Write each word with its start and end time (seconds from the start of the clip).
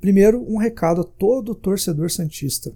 Primeiro, 0.00 0.42
um 0.50 0.56
recado 0.56 1.02
a 1.02 1.04
todo 1.04 1.54
torcedor 1.54 2.10
santista, 2.10 2.72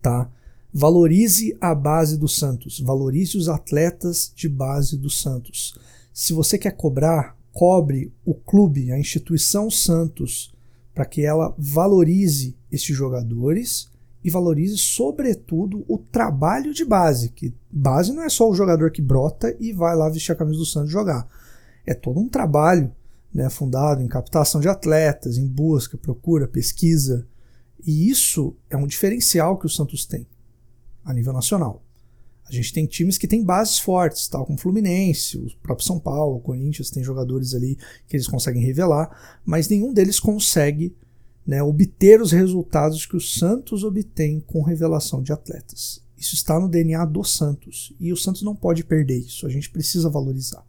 tá? 0.00 0.30
Valorize 0.72 1.54
a 1.60 1.74
base 1.74 2.16
do 2.16 2.26
Santos, 2.26 2.80
valorize 2.80 3.36
os 3.36 3.48
atletas 3.48 4.32
de 4.34 4.48
base 4.48 4.96
do 4.96 5.10
Santos. 5.10 5.78
Se 6.12 6.32
você 6.32 6.56
quer 6.56 6.70
cobrar, 6.70 7.36
cobre 7.52 8.10
o 8.24 8.34
clube, 8.34 8.90
a 8.90 8.98
instituição 8.98 9.70
Santos, 9.70 10.54
para 10.94 11.04
que 11.04 11.22
ela 11.22 11.54
valorize 11.58 12.56
esses 12.70 12.96
jogadores 12.96 13.90
e 14.24 14.30
valorize, 14.30 14.78
sobretudo, 14.78 15.84
o 15.86 15.98
trabalho 15.98 16.72
de 16.72 16.84
base. 16.84 17.28
Que 17.28 17.52
base 17.70 18.12
não 18.12 18.22
é 18.22 18.30
só 18.30 18.48
o 18.48 18.54
jogador 18.54 18.90
que 18.90 19.02
brota 19.02 19.54
e 19.60 19.72
vai 19.72 19.94
lá 19.94 20.08
vestir 20.08 20.32
a 20.32 20.36
camisa 20.36 20.58
do 20.58 20.66
Santos 20.66 20.90
jogar. 20.90 21.28
É 21.84 21.92
todo 21.92 22.20
um 22.20 22.28
trabalho 22.28 22.90
né, 23.34 23.48
fundado 23.48 24.02
em 24.02 24.08
captação 24.08 24.60
de 24.60 24.68
atletas, 24.68 25.38
em 25.38 25.46
busca, 25.46 25.96
procura, 25.96 26.46
pesquisa. 26.46 27.26
E 27.84 28.08
isso 28.10 28.54
é 28.68 28.76
um 28.76 28.86
diferencial 28.86 29.58
que 29.58 29.66
o 29.66 29.70
Santos 29.70 30.04
tem 30.04 30.26
a 31.04 31.12
nível 31.12 31.32
nacional. 31.32 31.82
A 32.48 32.52
gente 32.52 32.72
tem 32.72 32.86
times 32.86 33.16
que 33.16 33.26
têm 33.26 33.42
bases 33.42 33.78
fortes, 33.78 34.28
tal 34.28 34.44
como 34.44 34.58
o 34.58 34.60
Fluminense, 34.60 35.38
o 35.38 35.46
próprio 35.62 35.86
São 35.86 35.98
Paulo, 35.98 36.36
o 36.36 36.40
Corinthians 36.40 36.90
tem 36.90 37.02
jogadores 37.02 37.54
ali 37.54 37.78
que 38.06 38.16
eles 38.16 38.26
conseguem 38.26 38.62
revelar, 38.62 39.40
mas 39.44 39.68
nenhum 39.68 39.92
deles 39.92 40.20
consegue 40.20 40.94
né, 41.46 41.62
obter 41.62 42.20
os 42.20 42.30
resultados 42.30 43.06
que 43.06 43.16
o 43.16 43.20
Santos 43.20 43.82
obtém 43.82 44.40
com 44.40 44.62
revelação 44.62 45.22
de 45.22 45.32
atletas. 45.32 46.02
Isso 46.16 46.34
está 46.34 46.60
no 46.60 46.68
DNA 46.68 47.04
do 47.06 47.24
Santos 47.24 47.94
e 47.98 48.12
o 48.12 48.16
Santos 48.16 48.42
não 48.42 48.54
pode 48.54 48.84
perder 48.84 49.18
isso, 49.18 49.46
a 49.46 49.50
gente 49.50 49.70
precisa 49.70 50.10
valorizar. 50.10 50.64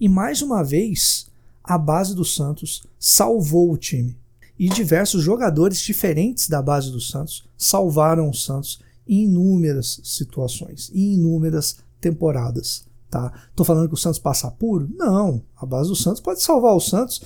E 0.00 0.08
mais 0.08 0.42
uma 0.42 0.62
vez, 0.62 1.30
a 1.66 1.76
base 1.76 2.14
do 2.14 2.24
Santos 2.24 2.84
salvou 2.98 3.72
o 3.72 3.76
time. 3.76 4.16
E 4.58 4.68
diversos 4.68 5.22
jogadores 5.22 5.78
diferentes 5.78 6.48
da 6.48 6.62
base 6.62 6.90
do 6.90 7.00
Santos 7.00 7.46
salvaram 7.58 8.30
o 8.30 8.34
Santos 8.34 8.80
em 9.06 9.24
inúmeras 9.24 10.00
situações, 10.02 10.90
em 10.94 11.14
inúmeras 11.14 11.78
temporadas. 12.00 12.84
Tá? 13.10 13.32
Tô 13.54 13.64
falando 13.64 13.88
que 13.88 13.94
o 13.94 13.98
Santos 13.98 14.18
passa 14.18 14.50
puro? 14.50 14.88
Não. 14.94 15.42
A 15.56 15.66
base 15.66 15.88
do 15.88 15.96
Santos 15.96 16.20
pode 16.20 16.42
salvar 16.42 16.74
o 16.74 16.80
Santos, 16.80 17.22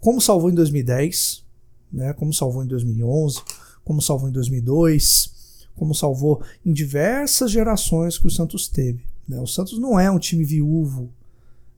como 0.00 0.20
salvou 0.20 0.50
em 0.50 0.54
2010, 0.54 1.44
né? 1.92 2.12
como 2.12 2.32
salvou 2.32 2.62
em 2.62 2.66
2011, 2.66 3.40
como 3.84 4.02
salvou 4.02 4.28
em 4.28 4.32
2002, 4.32 5.66
como 5.76 5.94
salvou 5.94 6.42
em 6.64 6.72
diversas 6.72 7.50
gerações 7.50 8.18
que 8.18 8.26
o 8.26 8.30
Santos 8.30 8.68
teve. 8.68 9.02
Né? 9.26 9.40
O 9.40 9.46
Santos 9.46 9.78
não 9.78 9.98
é 9.98 10.10
um 10.10 10.18
time 10.18 10.44
viúvo 10.44 11.10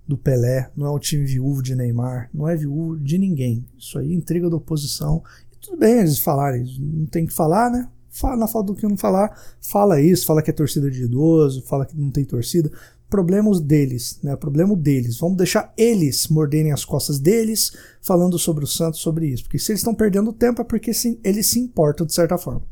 do 0.09 0.17
Pelé, 0.17 0.71
não 0.75 0.87
é 0.87 0.91
um 0.91 0.99
time 0.99 1.27
viúvo 1.27 1.63
de 1.63 1.75
Neymar, 1.75 2.31
não 2.33 2.49
é 2.49 2.57
viúvo 2.57 2.99
de 2.99 3.19
ninguém. 3.19 3.67
Isso 3.79 3.99
aí 3.99 4.11
é 4.11 4.15
intriga 4.15 4.49
da 4.49 4.57
oposição. 4.57 5.23
E 5.53 5.57
tudo 5.61 5.77
bem 5.77 5.99
eles 5.99 6.19
falarem, 6.19 6.65
não 6.81 7.05
tem 7.05 7.27
que 7.27 7.35
falar, 7.35 7.71
né? 7.71 7.87
Fala, 8.09 8.37
na 8.37 8.49
falta 8.49 8.73
do 8.73 8.75
que 8.75 8.89
não 8.89 8.97
falar, 8.97 9.39
fala 9.61 10.01
isso, 10.01 10.25
fala 10.25 10.43
que 10.43 10.49
é 10.49 10.53
torcida 10.53 10.91
de 10.91 11.05
idoso, 11.05 11.63
fala 11.67 11.85
que 11.85 11.95
não 11.95 12.11
tem 12.11 12.25
torcida. 12.25 12.73
Problemas 13.11 13.61
deles, 13.61 14.19
né? 14.23 14.35
Problema 14.35 14.75
deles. 14.75 15.19
Vamos 15.19 15.37
deixar 15.37 15.73
eles 15.77 16.27
morderem 16.29 16.73
as 16.73 16.87
costas 16.87 17.19
deles, 17.19 17.73
falando 18.01 18.39
sobre 18.39 18.65
o 18.65 18.67
Santos, 18.67 19.01
sobre 19.01 19.27
isso. 19.27 19.45
Porque 19.45 19.59
se 19.59 19.73
eles 19.73 19.81
estão 19.81 19.95
perdendo 19.95 20.33
tempo 20.33 20.63
é 20.63 20.65
porque 20.65 20.91
eles 21.23 21.47
se 21.47 21.59
importam 21.59 22.07
de 22.07 22.15
certa 22.15 22.39
forma. 22.39 22.63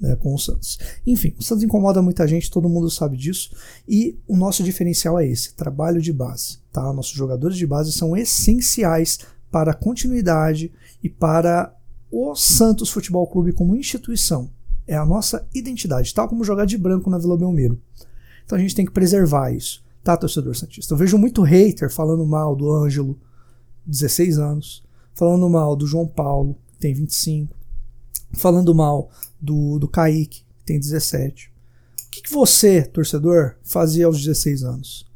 Né, 0.00 0.16
com 0.16 0.34
o 0.34 0.38
Santos. 0.38 0.78
Enfim, 1.06 1.34
o 1.38 1.42
Santos 1.42 1.62
incomoda 1.62 2.00
muita 2.00 2.26
gente, 2.26 2.50
todo 2.50 2.70
mundo 2.70 2.90
sabe 2.90 3.18
disso, 3.18 3.54
e 3.86 4.18
o 4.26 4.34
nosso 4.34 4.62
diferencial 4.62 5.20
é 5.20 5.26
esse: 5.26 5.52
trabalho 5.54 6.00
de 6.00 6.10
base. 6.10 6.58
Tá? 6.72 6.90
Nossos 6.92 7.12
jogadores 7.12 7.56
de 7.56 7.66
base 7.66 7.92
são 7.92 8.16
essenciais 8.16 9.18
para 9.50 9.72
a 9.72 9.74
continuidade 9.74 10.72
e 11.02 11.08
para 11.10 11.76
o 12.10 12.34
Santos 12.34 12.88
Futebol 12.88 13.26
Clube 13.26 13.52
como 13.52 13.76
instituição 13.76 14.50
é 14.90 14.96
a 14.96 15.06
nossa 15.06 15.46
identidade, 15.54 16.12
tal 16.12 16.28
como 16.28 16.42
jogar 16.42 16.64
de 16.64 16.76
branco 16.76 17.08
na 17.08 17.16
Vila 17.16 17.36
Belmiro. 17.36 17.80
Então 18.44 18.58
a 18.58 18.60
gente 18.60 18.74
tem 18.74 18.84
que 18.84 18.90
preservar 18.90 19.52
isso, 19.52 19.84
tá, 20.02 20.16
torcedor 20.16 20.56
Santista? 20.56 20.92
Eu 20.92 20.98
vejo 20.98 21.16
muito 21.16 21.42
hater 21.42 21.88
falando 21.88 22.26
mal 22.26 22.56
do 22.56 22.68
Ângelo, 22.72 23.16
16 23.86 24.38
anos, 24.38 24.82
falando 25.14 25.48
mal 25.48 25.76
do 25.76 25.86
João 25.86 26.08
Paulo, 26.08 26.56
que 26.72 26.78
tem 26.78 26.92
25, 26.92 27.54
falando 28.32 28.74
mal 28.74 29.10
do, 29.40 29.78
do 29.78 29.88
Kaique, 29.88 30.44
que 30.58 30.64
tem 30.64 30.78
17. 30.78 31.52
O 32.06 32.10
que, 32.10 32.22
que 32.22 32.32
você, 32.32 32.82
torcedor, 32.82 33.56
fazia 33.62 34.06
aos 34.06 34.18
16 34.18 34.62
anos? 34.64 35.10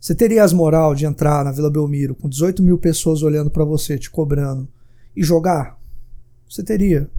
Você 0.00 0.14
teria 0.14 0.42
as 0.42 0.52
moral 0.52 0.94
de 0.94 1.04
entrar 1.04 1.44
na 1.44 1.52
Vila 1.52 1.70
Belmiro 1.70 2.14
com 2.14 2.28
18 2.28 2.62
mil 2.62 2.78
pessoas 2.78 3.22
olhando 3.22 3.50
para 3.50 3.64
você, 3.64 3.98
te 3.98 4.10
cobrando, 4.10 4.66
e 5.14 5.22
jogar? 5.22 5.78
Você 6.48 6.62
teria. 6.62 7.10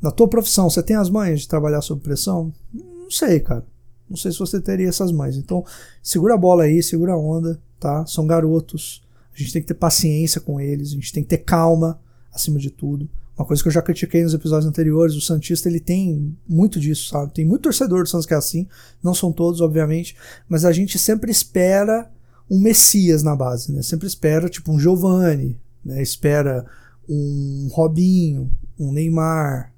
Na 0.00 0.10
tua 0.10 0.26
profissão, 0.26 0.70
você 0.70 0.82
tem 0.82 0.96
as 0.96 1.10
manhas 1.10 1.40
de 1.40 1.48
trabalhar 1.48 1.82
sob 1.82 2.00
pressão? 2.00 2.52
Não 2.72 3.10
sei, 3.10 3.40
cara. 3.40 3.64
Não 4.08 4.16
sei 4.16 4.32
se 4.32 4.38
você 4.38 4.60
teria 4.60 4.88
essas 4.88 5.12
manhas. 5.12 5.36
Então, 5.36 5.64
segura 6.02 6.34
a 6.34 6.38
bola 6.38 6.64
aí, 6.64 6.82
segura 6.82 7.12
a 7.12 7.18
onda, 7.18 7.60
tá? 7.78 8.06
São 8.06 8.26
garotos. 8.26 9.02
A 9.34 9.38
gente 9.38 9.52
tem 9.52 9.62
que 9.62 9.68
ter 9.68 9.74
paciência 9.74 10.40
com 10.40 10.60
eles, 10.60 10.88
a 10.88 10.94
gente 10.94 11.12
tem 11.12 11.22
que 11.22 11.28
ter 11.28 11.38
calma 11.38 12.00
acima 12.32 12.58
de 12.58 12.70
tudo. 12.70 13.08
Uma 13.38 13.46
coisa 13.46 13.62
que 13.62 13.68
eu 13.68 13.72
já 13.72 13.80
critiquei 13.80 14.24
nos 14.24 14.34
episódios 14.34 14.68
anteriores, 14.68 15.14
o 15.14 15.20
Santista 15.20 15.68
ele 15.68 15.78
tem 15.78 16.36
muito 16.48 16.80
disso, 16.80 17.08
sabe? 17.08 17.32
Tem 17.32 17.44
muito 17.44 17.62
torcedor 17.62 18.02
do 18.02 18.08
Santos 18.08 18.26
que 18.26 18.34
é 18.34 18.36
assim, 18.36 18.66
não 19.00 19.14
são 19.14 19.32
todos, 19.32 19.60
obviamente, 19.60 20.16
mas 20.48 20.64
a 20.64 20.72
gente 20.72 20.98
sempre 20.98 21.30
espera 21.30 22.10
um 22.50 22.58
Messias 22.58 23.22
na 23.22 23.36
base, 23.36 23.70
né? 23.70 23.80
Sempre 23.80 24.08
espera, 24.08 24.48
tipo, 24.48 24.72
um 24.72 24.80
Giovani, 24.80 25.56
né? 25.84 26.02
Espera 26.02 26.66
um 27.08 27.68
Robinho, 27.70 28.50
um 28.76 28.90
Neymar, 28.90 29.72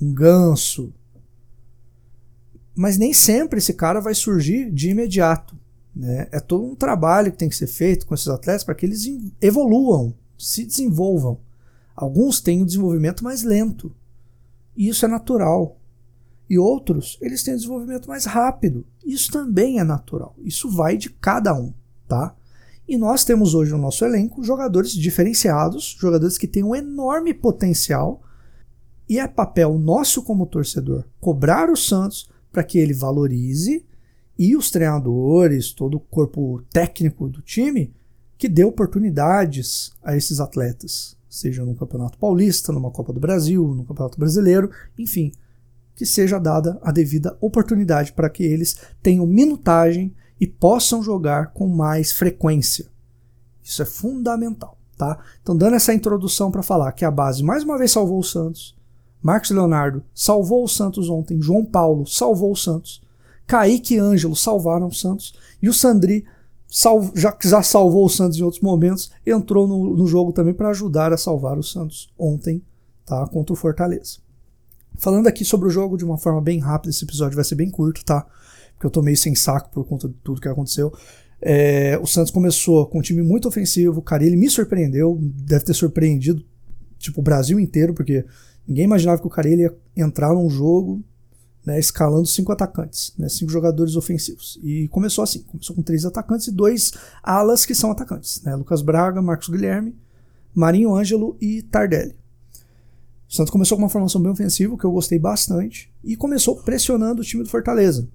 um 0.00 0.14
ganso. 0.14 0.94
Mas 2.74 2.96
nem 2.96 3.12
sempre 3.12 3.58
esse 3.58 3.74
cara 3.74 4.00
vai 4.00 4.14
surgir 4.14 4.70
de 4.70 4.88
imediato. 4.88 5.54
Né? 5.94 6.26
É 6.30 6.40
todo 6.40 6.64
um 6.64 6.74
trabalho 6.74 7.30
que 7.30 7.38
tem 7.38 7.48
que 7.50 7.56
ser 7.56 7.66
feito 7.66 8.06
com 8.06 8.14
esses 8.14 8.28
atletas 8.28 8.64
para 8.64 8.74
que 8.74 8.86
eles 8.86 9.04
evoluam, 9.42 10.14
se 10.38 10.64
desenvolvam. 10.64 11.44
Alguns 11.96 12.40
têm 12.40 12.62
um 12.62 12.66
desenvolvimento 12.66 13.24
mais 13.24 13.42
lento, 13.42 13.92
e 14.76 14.88
isso 14.88 15.04
é 15.04 15.08
natural. 15.08 15.78
E 16.48 16.58
outros, 16.58 17.18
eles 17.20 17.42
têm 17.42 17.54
um 17.54 17.56
desenvolvimento 17.56 18.06
mais 18.08 18.24
rápido. 18.24 18.86
Isso 19.04 19.32
também 19.32 19.80
é 19.80 19.84
natural. 19.84 20.36
Isso 20.44 20.70
vai 20.70 20.96
de 20.96 21.10
cada 21.10 21.52
um, 21.54 21.72
tá? 22.06 22.36
E 22.86 22.96
nós 22.96 23.24
temos 23.24 23.54
hoje 23.54 23.72
no 23.72 23.78
nosso 23.78 24.04
elenco 24.04 24.44
jogadores 24.44 24.92
diferenciados, 24.92 25.96
jogadores 25.98 26.38
que 26.38 26.46
têm 26.46 26.62
um 26.62 26.74
enorme 26.74 27.34
potencial 27.34 28.22
e 29.08 29.18
é 29.18 29.26
papel 29.26 29.78
nosso 29.78 30.22
como 30.22 30.46
torcedor 30.46 31.04
cobrar 31.20 31.68
o 31.68 31.76
Santos 31.76 32.28
para 32.52 32.62
que 32.62 32.78
ele 32.78 32.94
valorize 32.94 33.84
e 34.38 34.56
os 34.56 34.70
treinadores, 34.70 35.72
todo 35.72 35.96
o 35.96 36.00
corpo 36.00 36.62
técnico 36.70 37.28
do 37.28 37.40
time, 37.40 37.92
que 38.38 38.48
dê 38.48 38.64
oportunidades 38.64 39.92
a 40.02 40.16
esses 40.16 40.40
atletas, 40.40 41.15
seja 41.36 41.64
no 41.64 41.74
Campeonato 41.74 42.18
Paulista, 42.18 42.72
numa 42.72 42.90
Copa 42.90 43.12
do 43.12 43.20
Brasil, 43.20 43.62
no 43.74 43.84
Campeonato 43.84 44.18
Brasileiro, 44.18 44.70
enfim, 44.98 45.32
que 45.94 46.06
seja 46.06 46.38
dada 46.38 46.78
a 46.82 46.90
devida 46.90 47.36
oportunidade 47.40 48.12
para 48.12 48.30
que 48.30 48.42
eles 48.42 48.78
tenham 49.02 49.26
minutagem 49.26 50.14
e 50.40 50.46
possam 50.46 51.02
jogar 51.02 51.52
com 51.52 51.68
mais 51.68 52.12
frequência. 52.12 52.86
Isso 53.62 53.82
é 53.82 53.84
fundamental, 53.84 54.78
tá? 54.96 55.18
Então, 55.42 55.56
dando 55.56 55.76
essa 55.76 55.92
introdução 55.92 56.50
para 56.50 56.62
falar 56.62 56.92
que 56.92 57.04
a 57.04 57.10
base 57.10 57.42
mais 57.42 57.64
uma 57.64 57.78
vez 57.78 57.90
salvou 57.90 58.18
o 58.18 58.24
Santos, 58.24 58.76
Marcos 59.22 59.50
Leonardo 59.50 60.04
salvou 60.14 60.64
o 60.64 60.68
Santos 60.68 61.10
ontem, 61.10 61.40
João 61.42 61.64
Paulo 61.64 62.06
salvou 62.06 62.52
o 62.52 62.56
Santos, 62.56 63.02
Kaique 63.46 63.94
e 63.94 63.98
Ângelo 63.98 64.36
salvaram 64.36 64.86
o 64.86 64.94
Santos, 64.94 65.34
e 65.60 65.68
o 65.68 65.72
Sandri, 65.72 66.24
sal, 66.68 67.10
já, 67.14 67.36
já 67.42 67.62
salvou 67.62 68.04
o 68.04 68.08
Santos 68.08 68.38
em 68.38 68.42
outros 68.42 68.62
momentos, 68.62 69.10
entrou 69.24 69.66
no, 69.66 69.96
no 69.96 70.06
jogo 70.06 70.32
também 70.32 70.54
para 70.54 70.70
ajudar 70.70 71.12
a 71.12 71.16
salvar 71.16 71.58
o 71.58 71.62
Santos 71.62 72.12
ontem 72.18 72.62
tá, 73.04 73.26
contra 73.28 73.52
o 73.52 73.56
Fortaleza. 73.56 74.18
Falando 74.98 75.26
aqui 75.26 75.44
sobre 75.44 75.68
o 75.68 75.70
jogo 75.70 75.96
de 75.96 76.04
uma 76.04 76.18
forma 76.18 76.40
bem 76.40 76.58
rápida, 76.58 76.90
esse 76.90 77.04
episódio 77.04 77.36
vai 77.36 77.44
ser 77.44 77.54
bem 77.54 77.70
curto, 77.70 78.04
tá? 78.04 78.26
Porque 78.72 78.86
eu 78.86 78.90
tô 78.90 79.02
meio 79.02 79.16
sem 79.16 79.34
saco 79.34 79.70
por 79.70 79.84
conta 79.84 80.08
de 80.08 80.14
tudo 80.24 80.40
que 80.40 80.48
aconteceu. 80.48 80.92
É, 81.40 81.98
o 82.02 82.06
Santos 82.06 82.30
começou 82.30 82.86
com 82.86 82.98
um 82.98 83.02
time 83.02 83.22
muito 83.22 83.46
ofensivo, 83.46 84.00
cara, 84.00 84.24
ele 84.24 84.36
me 84.36 84.48
surpreendeu, 84.48 85.18
deve 85.20 85.64
ter 85.64 85.74
surpreendido 85.74 86.42
tipo 86.98 87.20
o 87.20 87.22
Brasil 87.22 87.60
inteiro, 87.60 87.92
porque 87.92 88.24
Ninguém 88.66 88.84
imaginava 88.84 89.20
que 89.20 89.26
o 89.26 89.30
cara 89.30 89.48
ia 89.48 89.72
entrar 89.96 90.34
num 90.34 90.50
jogo 90.50 91.02
né, 91.66 91.80
escalando 91.80 92.26
cinco 92.26 92.52
atacantes, 92.52 93.12
né, 93.18 93.28
cinco 93.28 93.50
jogadores 93.50 93.96
ofensivos. 93.96 94.56
E 94.62 94.86
começou 94.88 95.24
assim: 95.24 95.42
começou 95.42 95.74
com 95.74 95.82
três 95.82 96.04
atacantes 96.04 96.46
e 96.46 96.52
dois 96.52 96.92
alas 97.20 97.66
que 97.66 97.74
são 97.74 97.90
atacantes: 97.90 98.40
né, 98.42 98.54
Lucas 98.54 98.80
Braga, 98.80 99.20
Marcos 99.20 99.48
Guilherme, 99.48 99.96
Marinho 100.54 100.94
Ângelo 100.94 101.36
e 101.40 101.62
Tardelli. 101.62 102.14
O 103.28 103.34
Santos 103.34 103.50
começou 103.50 103.76
com 103.76 103.82
uma 103.82 103.90
formação 103.90 104.22
bem 104.22 104.30
ofensiva, 104.30 104.78
que 104.78 104.84
eu 104.84 104.92
gostei 104.92 105.18
bastante, 105.18 105.92
e 106.04 106.14
começou 106.14 106.62
pressionando 106.62 107.22
o 107.22 107.24
time 107.24 107.42
do 107.42 107.50
Fortaleza. 107.50 108.08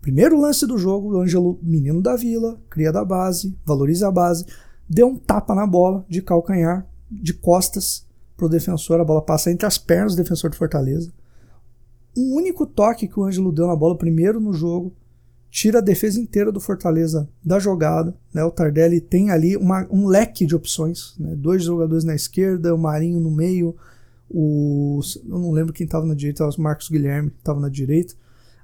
Primeiro 0.00 0.40
lance 0.40 0.66
do 0.66 0.76
jogo, 0.76 1.14
o 1.14 1.20
Ângelo, 1.20 1.60
menino 1.62 2.02
da 2.02 2.16
vila, 2.16 2.60
cria 2.68 2.90
da 2.90 3.04
base, 3.04 3.56
valoriza 3.64 4.08
a 4.08 4.10
base, 4.10 4.44
deu 4.88 5.06
um 5.06 5.16
tapa 5.16 5.54
na 5.54 5.66
bola 5.66 6.04
de 6.08 6.20
calcanhar, 6.20 6.84
de 7.08 7.32
costas, 7.32 8.04
pro 8.36 8.48
defensor, 8.48 8.98
a 8.98 9.04
bola 9.04 9.22
passa 9.22 9.52
entre 9.52 9.66
as 9.66 9.78
pernas 9.78 10.14
do 10.14 10.22
defensor 10.22 10.50
do 10.50 10.56
Fortaleza. 10.56 11.12
Um 12.16 12.34
único 12.34 12.66
toque 12.66 13.06
que 13.06 13.18
o 13.18 13.24
Ângelo 13.24 13.52
deu 13.52 13.66
na 13.66 13.76
bola 13.76 13.96
primeiro 13.96 14.40
no 14.40 14.52
jogo 14.52 14.92
tira 15.50 15.78
a 15.78 15.82
defesa 15.82 16.20
inteira 16.20 16.52
do 16.52 16.60
Fortaleza 16.60 17.28
da 17.44 17.58
jogada. 17.58 18.14
Né? 18.32 18.44
O 18.44 18.50
Tardelli 18.50 19.00
tem 19.00 19.30
ali 19.30 19.56
uma, 19.56 19.86
um 19.90 20.06
leque 20.06 20.46
de 20.46 20.54
opções. 20.54 21.14
Né? 21.18 21.34
Dois 21.34 21.64
jogadores 21.64 22.04
na 22.04 22.14
esquerda, 22.14 22.74
o 22.74 22.78
Marinho 22.78 23.18
no 23.18 23.30
meio, 23.30 23.76
o, 24.30 25.00
eu 25.28 25.38
não 25.38 25.50
lembro 25.50 25.72
quem 25.72 25.84
estava 25.84 26.06
na 26.06 26.14
direita, 26.14 26.48
o 26.48 26.62
Marcos 26.62 26.88
Guilherme 26.88 27.32
estava 27.36 27.58
na 27.58 27.68
direita, 27.68 28.14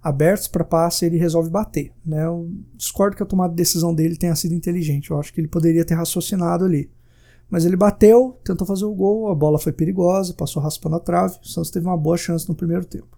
abertos 0.00 0.46
para 0.46 0.62
passe, 0.62 1.04
ele 1.04 1.18
resolve 1.18 1.50
bater. 1.50 1.92
Né? 2.04 2.24
Eu 2.24 2.48
discordo 2.76 3.16
que 3.16 3.22
a 3.22 3.26
tomada 3.26 3.50
de 3.50 3.56
decisão 3.56 3.92
dele 3.92 4.16
tenha 4.16 4.36
sido 4.36 4.54
inteligente. 4.54 5.10
Eu 5.10 5.18
acho 5.18 5.34
que 5.34 5.40
ele 5.40 5.48
poderia 5.48 5.84
ter 5.84 5.94
raciocinado 5.94 6.64
ali. 6.64 6.88
Mas 7.50 7.64
ele 7.64 7.76
bateu, 7.76 8.38
tentou 8.44 8.66
fazer 8.66 8.84
o 8.84 8.94
gol, 8.94 9.30
a 9.30 9.34
bola 9.34 9.58
foi 9.58 9.72
perigosa, 9.72 10.34
passou 10.34 10.62
raspando 10.62 10.96
a 10.96 11.00
trave. 11.00 11.36
O 11.42 11.46
Santos 11.46 11.70
teve 11.70 11.86
uma 11.86 11.96
boa 11.96 12.16
chance 12.16 12.48
no 12.48 12.54
primeiro 12.54 12.84
tempo. 12.84 13.15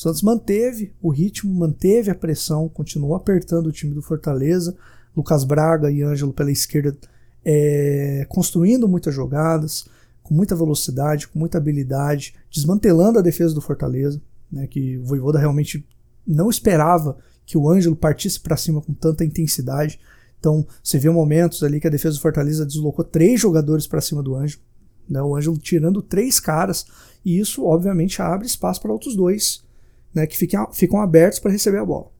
Santos 0.00 0.22
manteve 0.22 0.94
o 1.02 1.10
ritmo, 1.10 1.52
manteve 1.52 2.10
a 2.10 2.14
pressão, 2.14 2.70
continuou 2.70 3.14
apertando 3.14 3.66
o 3.66 3.72
time 3.72 3.92
do 3.92 4.00
Fortaleza. 4.00 4.74
Lucas 5.14 5.44
Braga 5.44 5.90
e 5.90 6.00
Ângelo 6.00 6.32
pela 6.32 6.50
esquerda 6.50 6.96
é, 7.44 8.24
construindo 8.26 8.88
muitas 8.88 9.14
jogadas, 9.14 9.84
com 10.22 10.32
muita 10.32 10.56
velocidade, 10.56 11.28
com 11.28 11.38
muita 11.38 11.58
habilidade, 11.58 12.34
desmantelando 12.50 13.18
a 13.18 13.22
defesa 13.22 13.54
do 13.54 13.60
Fortaleza, 13.60 14.22
né, 14.50 14.66
que 14.66 14.96
o 14.96 15.04
Voivoda 15.04 15.38
realmente 15.38 15.86
não 16.26 16.48
esperava 16.48 17.18
que 17.44 17.58
o 17.58 17.68
Ângelo 17.68 17.94
partisse 17.94 18.40
para 18.40 18.56
cima 18.56 18.80
com 18.80 18.94
tanta 18.94 19.22
intensidade. 19.22 20.00
Então, 20.38 20.66
você 20.82 20.98
vê 20.98 21.10
momentos 21.10 21.62
ali 21.62 21.78
que 21.78 21.86
a 21.86 21.90
defesa 21.90 22.16
do 22.16 22.22
Fortaleza 22.22 22.64
deslocou 22.64 23.04
três 23.04 23.38
jogadores 23.38 23.86
para 23.86 24.00
cima 24.00 24.22
do 24.22 24.34
Ângelo, 24.34 24.62
né, 25.06 25.20
o 25.20 25.36
Ângelo 25.36 25.58
tirando 25.58 26.00
três 26.00 26.40
caras, 26.40 26.86
e 27.22 27.38
isso 27.38 27.66
obviamente 27.66 28.22
abre 28.22 28.46
espaço 28.46 28.80
para 28.80 28.92
outros 28.92 29.14
dois 29.14 29.68
né, 30.14 30.26
que 30.26 30.36
fiquem, 30.36 30.58
ficam 30.72 31.00
abertos 31.00 31.38
para 31.38 31.50
receber 31.50 31.78
a 31.78 31.84
bola. 31.84 32.10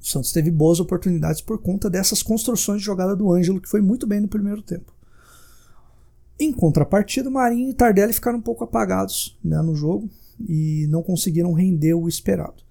O 0.00 0.06
Santos 0.06 0.32
teve 0.32 0.50
boas 0.50 0.80
oportunidades 0.80 1.40
por 1.40 1.58
conta 1.58 1.90
dessas 1.90 2.22
construções 2.22 2.80
de 2.80 2.86
jogada 2.86 3.16
do 3.16 3.32
Ângelo, 3.32 3.60
que 3.60 3.68
foi 3.68 3.80
muito 3.80 4.06
bem 4.06 4.20
no 4.20 4.28
primeiro 4.28 4.62
tempo. 4.62 4.92
Em 6.38 6.52
contrapartida, 6.52 7.28
Marinho 7.28 7.70
e 7.70 7.74
Tardelli 7.74 8.12
ficaram 8.12 8.38
um 8.38 8.42
pouco 8.42 8.62
apagados 8.62 9.36
né, 9.44 9.60
no 9.60 9.74
jogo 9.74 10.08
e 10.48 10.86
não 10.88 11.02
conseguiram 11.02 11.52
render 11.52 11.94
o 11.94 12.08
esperado. 12.08 12.62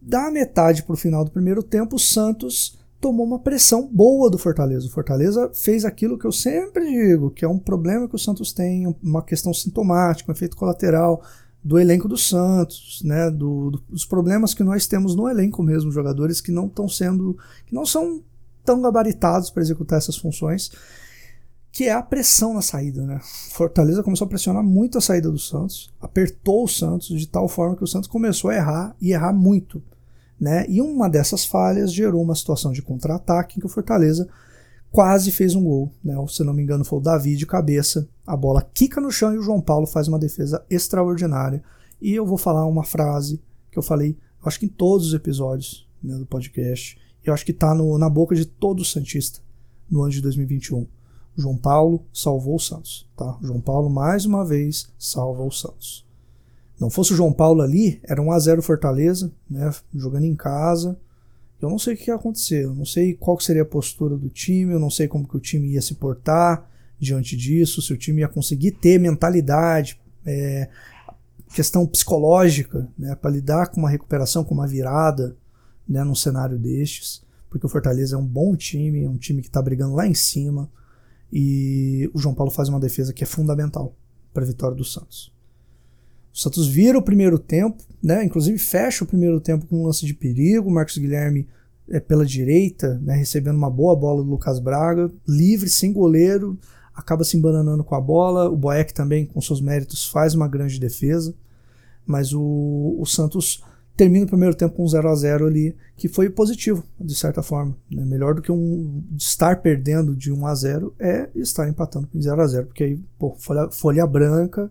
Da 0.00 0.30
metade 0.30 0.82
para 0.82 0.94
o 0.94 0.96
final 0.96 1.24
do 1.24 1.30
primeiro 1.30 1.62
tempo, 1.62 1.96
o 1.96 1.98
Santos 1.98 2.78
tomou 3.02 3.26
uma 3.26 3.38
pressão 3.38 3.86
boa 3.86 4.30
do 4.30 4.38
Fortaleza. 4.38 4.86
O 4.86 4.90
Fortaleza 4.90 5.50
fez 5.52 5.84
aquilo 5.84 6.16
que 6.16 6.24
eu 6.24 6.32
sempre 6.32 6.88
digo, 6.90 7.30
que 7.30 7.44
é 7.44 7.48
um 7.48 7.58
problema 7.58 8.08
que 8.08 8.14
o 8.14 8.18
Santos 8.18 8.52
tem, 8.52 8.86
uma 9.02 9.22
questão 9.22 9.52
sintomática, 9.52 10.30
um 10.30 10.34
efeito 10.34 10.56
colateral 10.56 11.22
do 11.64 11.78
elenco 11.78 12.08
do 12.08 12.16
Santos, 12.16 13.02
né, 13.04 13.30
do, 13.30 13.70
do, 13.70 13.82
dos 13.88 14.04
problemas 14.04 14.52
que 14.52 14.64
nós 14.64 14.86
temos 14.86 15.14
no 15.14 15.28
elenco 15.28 15.62
mesmo, 15.62 15.92
jogadores 15.92 16.40
que 16.40 16.50
não 16.50 16.66
estão 16.66 16.88
sendo, 16.88 17.38
que 17.66 17.74
não 17.74 17.86
são 17.86 18.22
tão 18.64 18.80
gabaritados 18.80 19.50
para 19.50 19.62
executar 19.62 19.98
essas 19.98 20.16
funções, 20.16 20.70
que 21.70 21.84
é 21.84 21.92
a 21.92 22.02
pressão 22.02 22.52
na 22.52 22.62
saída, 22.62 23.06
né? 23.06 23.18
Fortaleza 23.50 24.02
começou 24.02 24.26
a 24.26 24.28
pressionar 24.28 24.62
muito 24.62 24.98
a 24.98 25.00
saída 25.00 25.30
do 25.30 25.38
Santos, 25.38 25.90
apertou 26.00 26.64
o 26.64 26.68
Santos 26.68 27.08
de 27.18 27.26
tal 27.26 27.48
forma 27.48 27.76
que 27.76 27.84
o 27.84 27.86
Santos 27.86 28.08
começou 28.08 28.50
a 28.50 28.56
errar 28.56 28.96
e 29.00 29.12
errar 29.12 29.32
muito, 29.32 29.82
né? 30.38 30.66
E 30.68 30.82
uma 30.82 31.08
dessas 31.08 31.46
falhas 31.46 31.92
gerou 31.92 32.22
uma 32.22 32.34
situação 32.34 32.72
de 32.72 32.82
contra-ataque 32.82 33.56
em 33.56 33.60
que 33.60 33.66
o 33.66 33.70
Fortaleza 33.70 34.28
quase 34.92 35.32
fez 35.32 35.54
um 35.54 35.64
gol. 35.64 35.90
Né? 36.04 36.14
Se 36.28 36.44
não 36.44 36.52
me 36.52 36.62
engano, 36.62 36.84
foi 36.84 36.98
o 36.98 37.02
Davi 37.02 37.34
de 37.34 37.46
cabeça. 37.46 38.06
A 38.24 38.36
bola 38.36 38.62
quica 38.62 39.00
no 39.00 39.10
chão 39.10 39.34
e 39.34 39.38
o 39.38 39.42
João 39.42 39.60
Paulo 39.60 39.86
faz 39.86 40.06
uma 40.06 40.18
defesa 40.18 40.64
extraordinária. 40.70 41.64
E 42.00 42.14
eu 42.14 42.26
vou 42.26 42.38
falar 42.38 42.66
uma 42.66 42.84
frase 42.84 43.42
que 43.70 43.78
eu 43.78 43.82
falei, 43.82 44.16
acho 44.44 44.60
que 44.60 44.66
em 44.66 44.68
todos 44.68 45.08
os 45.08 45.14
episódios 45.14 45.88
né, 46.02 46.16
do 46.16 46.26
podcast. 46.26 47.00
Eu 47.24 47.32
acho 47.32 47.44
que 47.44 47.52
está 47.52 47.74
na 47.74 48.10
boca 48.10 48.34
de 48.34 48.44
todo 48.44 48.84
Santista 48.84 49.40
no 49.90 50.02
ano 50.02 50.12
de 50.12 50.20
2021. 50.20 50.86
João 51.36 51.56
Paulo 51.56 52.04
salvou 52.12 52.56
o 52.56 52.60
Santos. 52.60 53.08
Tá? 53.16 53.38
João 53.40 53.60
Paulo, 53.60 53.88
mais 53.88 54.26
uma 54.26 54.44
vez, 54.44 54.92
salva 54.98 55.42
o 55.42 55.50
Santos. 55.50 56.06
Não 56.78 56.90
fosse 56.90 57.12
o 57.12 57.16
João 57.16 57.32
Paulo 57.32 57.62
ali, 57.62 58.00
era 58.02 58.20
um 58.20 58.32
a 58.32 58.38
0 58.38 58.60
Fortaleza, 58.60 59.32
né, 59.48 59.72
jogando 59.94 60.24
em 60.24 60.34
casa. 60.34 60.98
Eu 61.62 61.70
não 61.70 61.78
sei 61.78 61.94
o 61.94 61.96
que 61.96 62.10
ia 62.10 62.16
acontecer, 62.16 62.64
eu 62.64 62.74
não 62.74 62.84
sei 62.84 63.14
qual 63.14 63.38
seria 63.38 63.62
a 63.62 63.64
postura 63.64 64.16
do 64.16 64.28
time, 64.28 64.72
eu 64.72 64.80
não 64.80 64.90
sei 64.90 65.06
como 65.06 65.28
que 65.28 65.36
o 65.36 65.40
time 65.40 65.68
ia 65.68 65.80
se 65.80 65.94
portar 65.94 66.68
diante 66.98 67.36
disso, 67.36 67.80
se 67.80 67.92
o 67.92 67.96
time 67.96 68.20
ia 68.20 68.28
conseguir 68.28 68.72
ter 68.72 68.98
mentalidade, 68.98 70.00
é, 70.26 70.68
questão 71.54 71.86
psicológica, 71.86 72.88
né, 72.98 73.14
para 73.14 73.30
lidar 73.30 73.68
com 73.68 73.78
uma 73.78 73.88
recuperação, 73.88 74.42
com 74.42 74.54
uma 74.54 74.66
virada, 74.66 75.36
né, 75.88 76.02
num 76.02 76.14
cenário 76.14 76.58
destes, 76.58 77.22
porque 77.48 77.66
o 77.66 77.68
Fortaleza 77.68 78.16
é 78.16 78.18
um 78.18 78.26
bom 78.26 78.56
time, 78.56 79.04
é 79.04 79.08
um 79.08 79.16
time 79.16 79.40
que 79.40 79.48
está 79.48 79.62
brigando 79.62 79.94
lá 79.94 80.06
em 80.06 80.14
cima, 80.14 80.68
e 81.32 82.10
o 82.12 82.18
João 82.18 82.34
Paulo 82.34 82.50
faz 82.50 82.68
uma 82.68 82.80
defesa 82.80 83.12
que 83.12 83.22
é 83.22 83.26
fundamental 83.26 83.94
para 84.34 84.42
a 84.42 84.46
vitória 84.46 84.76
do 84.76 84.84
Santos. 84.84 85.31
O 86.32 86.38
Santos 86.38 86.66
vira 86.66 86.98
o 86.98 87.02
primeiro 87.02 87.38
tempo, 87.38 87.82
né? 88.02 88.24
Inclusive 88.24 88.58
fecha 88.58 89.04
o 89.04 89.06
primeiro 89.06 89.40
tempo 89.40 89.66
com 89.66 89.82
um 89.82 89.86
lance 89.86 90.06
de 90.06 90.14
perigo. 90.14 90.68
O 90.68 90.72
Marcos 90.72 90.96
Guilherme 90.96 91.46
é 91.90 92.00
pela 92.00 92.24
direita, 92.24 92.98
né? 93.02 93.14
recebendo 93.14 93.56
uma 93.56 93.70
boa 93.70 93.94
bola 93.94 94.22
do 94.22 94.30
Lucas 94.30 94.58
Braga, 94.58 95.10
livre, 95.28 95.68
sem 95.68 95.92
goleiro, 95.92 96.58
acaba 96.94 97.22
se 97.22 97.36
embananando 97.36 97.84
com 97.84 97.94
a 97.94 98.00
bola. 98.00 98.48
O 98.48 98.56
Boeck 98.56 98.94
também, 98.94 99.26
com 99.26 99.40
seus 99.40 99.60
méritos, 99.60 100.08
faz 100.08 100.34
uma 100.34 100.48
grande 100.48 100.80
defesa. 100.80 101.34
Mas 102.06 102.32
o, 102.32 102.96
o 102.98 103.04
Santos 103.04 103.62
termina 103.94 104.24
o 104.24 104.28
primeiro 104.28 104.54
tempo 104.54 104.74
com 104.74 104.84
um 104.84 104.88
0 104.88 105.08
a 105.08 105.14
0 105.14 105.46
ali, 105.46 105.76
que 105.96 106.08
foi 106.08 106.30
positivo, 106.30 106.82
de 106.98 107.14
certa 107.14 107.42
forma. 107.42 107.76
Né? 107.90 108.04
Melhor 108.06 108.34
do 108.34 108.42
que 108.42 108.50
um 108.50 109.04
estar 109.16 109.60
perdendo 109.60 110.16
de 110.16 110.32
1 110.32 110.46
a 110.46 110.54
0 110.54 110.94
é 110.98 111.28
estar 111.34 111.68
empatando 111.68 112.08
com 112.08 112.20
0 112.20 112.40
a 112.40 112.46
0 112.46 112.66
porque 112.66 112.84
aí, 112.84 112.98
pô, 113.18 113.36
folha, 113.38 113.70
folha 113.70 114.06
branca 114.06 114.70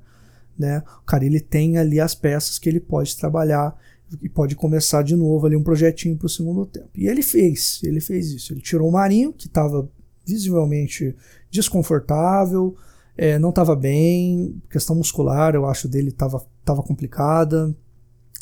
né? 0.61 0.83
O 1.01 1.05
cara 1.05 1.25
ele 1.25 1.39
tem 1.39 1.77
ali 1.77 1.99
as 1.99 2.15
peças 2.15 2.59
que 2.59 2.69
ele 2.69 2.79
pode 2.79 3.17
trabalhar 3.17 3.75
e 4.21 4.29
pode 4.29 4.55
começar 4.55 5.01
de 5.01 5.15
novo 5.15 5.45
ali 5.45 5.55
um 5.55 5.63
projetinho 5.63 6.15
para 6.17 6.27
o 6.27 6.29
segundo 6.29 6.65
tempo. 6.65 6.89
E 6.95 7.07
ele 7.07 7.23
fez, 7.23 7.81
ele 7.83 7.99
fez 7.99 8.31
isso. 8.31 8.53
Ele 8.53 8.61
tirou 8.61 8.87
o 8.87 8.91
Marinho, 8.91 9.33
que 9.33 9.47
estava 9.47 9.89
visivelmente 10.25 11.15
desconfortável, 11.49 12.75
é, 13.17 13.39
não 13.39 13.49
estava 13.49 13.75
bem, 13.75 14.61
questão 14.69 14.95
muscular, 14.95 15.55
eu 15.55 15.65
acho 15.65 15.87
dele 15.87 16.09
estava 16.09 16.45
tava 16.63 16.83
complicada, 16.83 17.75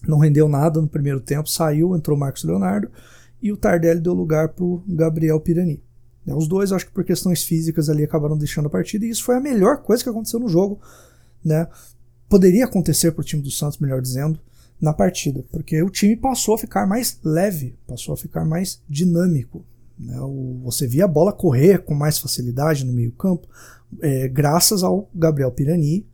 não 0.08 0.20
rendeu 0.20 0.48
nada 0.48 0.82
no 0.82 0.88
primeiro 0.88 1.20
tempo, 1.20 1.50
saiu, 1.50 1.96
entrou 1.96 2.17
o 2.17 2.20
Marcos 2.20 2.44
Leonardo 2.44 2.89
e 3.41 3.51
o 3.51 3.58
Tardelli 3.58 4.01
deu 4.01 4.13
lugar 4.13 4.50
para 4.50 4.65
o 4.65 4.84
Gabriel 4.88 5.39
Pirani. 5.39 5.82
Né, 6.25 6.36
os 6.36 6.48
dois, 6.48 6.72
acho 6.72 6.86
que 6.86 6.91
por 6.91 7.03
questões 7.03 7.44
físicas 7.44 7.89
ali 7.89 8.03
acabaram 8.03 8.38
deixando 8.38 8.67
a 8.67 8.70
partida 8.70 9.05
e 9.05 9.10
isso 9.10 9.24
foi 9.24 9.36
a 9.36 9.39
melhor 9.39 9.77
coisa 9.77 10.03
que 10.03 10.10
aconteceu 10.10 10.39
no 10.39 10.50
jogo, 10.50 10.79
né? 11.44 11.67
Poderia 12.29 12.65
acontecer 12.65 13.12
para 13.12 13.21
o 13.21 13.25
time 13.25 13.41
do 13.41 13.51
Santos, 13.51 13.79
melhor 13.79 14.01
dizendo, 14.01 14.39
na 14.79 14.93
partida, 14.93 15.43
porque 15.51 15.81
o 15.83 15.89
time 15.89 16.15
passou 16.15 16.55
a 16.55 16.57
ficar 16.57 16.88
mais 16.88 17.19
leve, 17.24 17.75
passou 17.86 18.13
a 18.13 18.17
ficar 18.17 18.45
mais 18.45 18.81
dinâmico. 18.88 19.65
Né? 19.98 20.15
Você 20.63 20.88
via 20.88 21.03
a 21.03 21.07
bola 21.07 21.33
correr 21.33 21.79
com 21.79 21.93
mais 21.93 22.17
facilidade 22.17 22.86
no 22.86 22.93
meio-campo, 22.93 23.45
é, 24.00 24.29
graças 24.29 24.83
ao 24.83 25.09
Gabriel 25.13 25.51
Pirani 25.51 26.05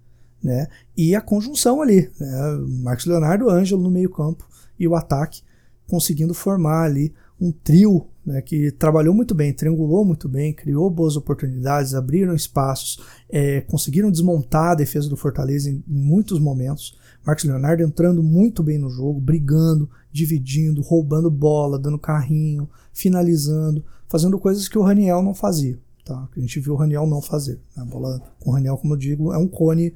né? 0.41 0.67
e 0.97 1.13
a 1.13 1.21
conjunção 1.21 1.81
ali, 1.81 2.09
né? 2.19 2.57
Marcos 2.81 3.05
Leonardo 3.05 3.49
Ângelo 3.49 3.83
no 3.83 3.91
meio-campo 3.91 4.47
e 4.79 4.87
o 4.87 4.95
ataque 4.95 5.43
conseguindo 5.87 6.33
formar 6.33 6.83
ali 6.83 7.13
um 7.39 7.51
trio 7.51 8.07
né, 8.25 8.41
que 8.41 8.71
trabalhou 8.71 9.13
muito 9.13 9.35
bem, 9.35 9.53
triangulou 9.53 10.03
muito 10.03 10.27
bem, 10.27 10.53
criou 10.53 10.89
boas 10.89 11.15
oportunidades, 11.15 11.93
abriram 11.93 12.33
espaços, 12.33 12.99
é, 13.29 13.61
conseguiram 13.61 14.09
desmontar 14.09 14.71
a 14.71 14.75
defesa 14.75 15.07
do 15.07 15.17
Fortaleza 15.17 15.69
em, 15.69 15.83
em, 15.87 16.01
muitos 16.01 16.39
momentos. 16.39 16.97
Marcos 17.25 17.45
Leonardo 17.45 17.83
entrando 17.83 18.23
muito 18.23 18.63
bem 18.63 18.77
no 18.77 18.89
jogo, 18.89 19.19
brigando, 19.19 19.89
dividindo, 20.11 20.81
roubando 20.81 21.29
bola, 21.29 21.77
dando 21.77 21.99
carrinho, 21.99 22.69
finalizando, 22.93 23.83
fazendo 24.07 24.39
coisas 24.39 24.67
que 24.67 24.77
o 24.77 24.83
Raniel 24.83 25.21
não 25.21 25.33
fazia. 25.33 25.77
Tá? 26.03 26.27
Que 26.31 26.39
a 26.39 26.41
gente 26.41 26.59
viu 26.59 26.73
o 26.73 26.77
Raniel 26.77 27.07
não 27.07 27.21
fazer. 27.21 27.59
A 27.75 27.83
bola 27.83 28.21
com 28.39 28.51
o 28.51 28.53
Raniel, 28.53 28.77
como 28.77 28.93
eu 28.93 28.97
digo, 28.97 29.33
é 29.33 29.37
um 29.37 29.47
cone, 29.47 29.93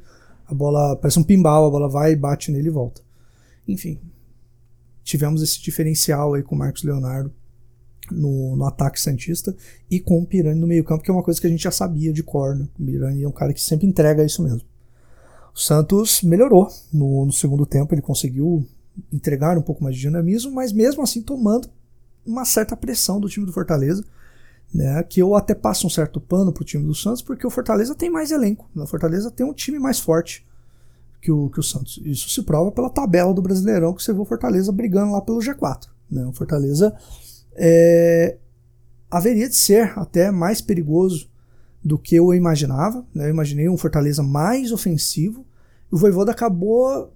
a 0.47 0.53
bola 0.53 0.95
parece 0.95 1.19
um 1.19 1.23
pimbal, 1.23 1.65
a 1.65 1.69
bola 1.69 1.87
vai, 1.87 2.15
bate 2.15 2.51
nele 2.51 2.67
e 2.67 2.71
volta. 2.71 3.01
Enfim, 3.67 3.99
tivemos 5.09 5.41
esse 5.41 5.59
diferencial 5.59 6.35
aí 6.35 6.43
com 6.43 6.53
o 6.53 6.57
Marcos 6.57 6.83
Leonardo 6.83 7.33
no, 8.11 8.55
no 8.55 8.65
ataque 8.65 9.01
Santista 9.01 9.55
e 9.89 9.99
com 9.99 10.21
o 10.21 10.25
Pirani 10.25 10.59
no 10.59 10.67
meio-campo, 10.67 11.03
que 11.03 11.09
é 11.09 11.13
uma 11.13 11.23
coisa 11.23 11.41
que 11.41 11.47
a 11.47 11.49
gente 11.49 11.63
já 11.63 11.71
sabia 11.71 12.13
de 12.13 12.21
cor. 12.21 12.55
Né? 12.55 12.67
O 12.79 12.85
Pirani 12.85 13.23
é 13.23 13.27
um 13.27 13.31
cara 13.31 13.51
que 13.51 13.61
sempre 13.61 13.87
entrega 13.87 14.23
isso 14.23 14.43
mesmo. 14.43 14.61
O 15.53 15.59
Santos 15.59 16.21
melhorou 16.21 16.67
no, 16.93 17.25
no 17.25 17.31
segundo 17.31 17.65
tempo, 17.65 17.93
ele 17.93 18.03
conseguiu 18.03 18.65
entregar 19.11 19.57
um 19.57 19.61
pouco 19.63 19.83
mais 19.83 19.95
de 19.95 20.01
dinamismo, 20.01 20.51
mas 20.51 20.71
mesmo 20.71 21.01
assim 21.01 21.21
tomando 21.21 21.67
uma 22.25 22.45
certa 22.45 22.77
pressão 22.77 23.19
do 23.19 23.27
time 23.27 23.45
do 23.45 23.53
Fortaleza. 23.53 24.03
Né, 24.71 25.01
que 25.01 25.19
eu 25.19 25.33
até 25.33 25.55
passo 25.55 25.87
um 25.87 25.89
certo 25.89 26.21
pano 26.21 26.53
pro 26.53 26.63
time 26.63 26.85
do 26.85 26.93
Santos, 26.93 27.23
porque 27.23 27.47
o 27.47 27.49
Fortaleza 27.49 27.95
tem 27.95 28.07
mais 28.07 28.29
elenco. 28.29 28.69
Né? 28.75 28.83
O 28.83 28.85
Fortaleza 28.85 29.31
tem 29.31 29.43
um 29.43 29.51
time 29.51 29.79
mais 29.79 29.99
forte. 29.99 30.45
Que 31.21 31.31
o, 31.31 31.49
que 31.49 31.59
o 31.59 31.63
Santos. 31.63 31.99
Isso 32.03 32.29
se 32.29 32.43
prova 32.43 32.71
pela 32.71 32.89
tabela 32.89 33.33
do 33.33 33.41
Brasileirão, 33.41 33.93
que 33.93 34.03
você 34.03 34.13
viu 34.13 34.21
o 34.21 34.25
Fortaleza 34.25 34.71
brigando 34.71 35.11
lá 35.11 35.21
pelo 35.21 35.39
G4. 35.39 35.87
Né? 36.09 36.25
O 36.25 36.33
Fortaleza 36.33 36.95
é, 37.55 38.37
haveria 39.09 39.49
de 39.49 39.55
ser 39.55 39.97
até 39.97 40.31
mais 40.31 40.61
perigoso 40.61 41.29
do 41.83 41.97
que 41.97 42.15
eu 42.15 42.33
imaginava. 42.33 43.05
Né? 43.13 43.25
Eu 43.25 43.29
imaginei 43.29 43.67
um 43.67 43.77
Fortaleza 43.77 44.23
mais 44.23 44.71
ofensivo. 44.71 45.45
E 45.91 45.95
o 45.95 45.97
Voivoda 45.97 46.31
acabou 46.31 47.11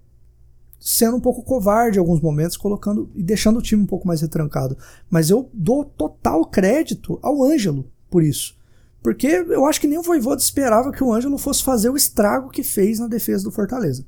sendo 0.79 1.15
um 1.15 1.21
pouco 1.21 1.41
covarde 1.41 1.97
em 1.97 2.01
alguns 2.01 2.19
momentos, 2.19 2.57
colocando 2.57 3.09
e 3.15 3.23
deixando 3.23 3.59
o 3.59 3.61
time 3.61 3.81
um 3.81 3.87
pouco 3.87 4.05
mais 4.05 4.21
retrancado. 4.21 4.77
Mas 5.09 5.29
eu 5.29 5.49
dou 5.53 5.85
total 5.85 6.45
crédito 6.45 7.17
ao 7.21 7.41
Ângelo 7.41 7.85
por 8.09 8.21
isso. 8.21 8.55
Porque 9.03 9.27
eu 9.27 9.65
acho 9.65 9.81
que 9.81 9.87
nem 9.87 9.99
o 9.99 10.01
Voivoda 10.01 10.41
esperava 10.41 10.91
que 10.91 11.03
o 11.03 11.13
Ângelo 11.13 11.37
fosse 11.37 11.61
fazer 11.61 11.89
o 11.89 11.97
estrago 11.97 12.49
que 12.49 12.63
fez 12.63 12.99
na 12.99 13.07
defesa 13.07 13.43
do 13.43 13.51
Fortaleza. 13.51 14.05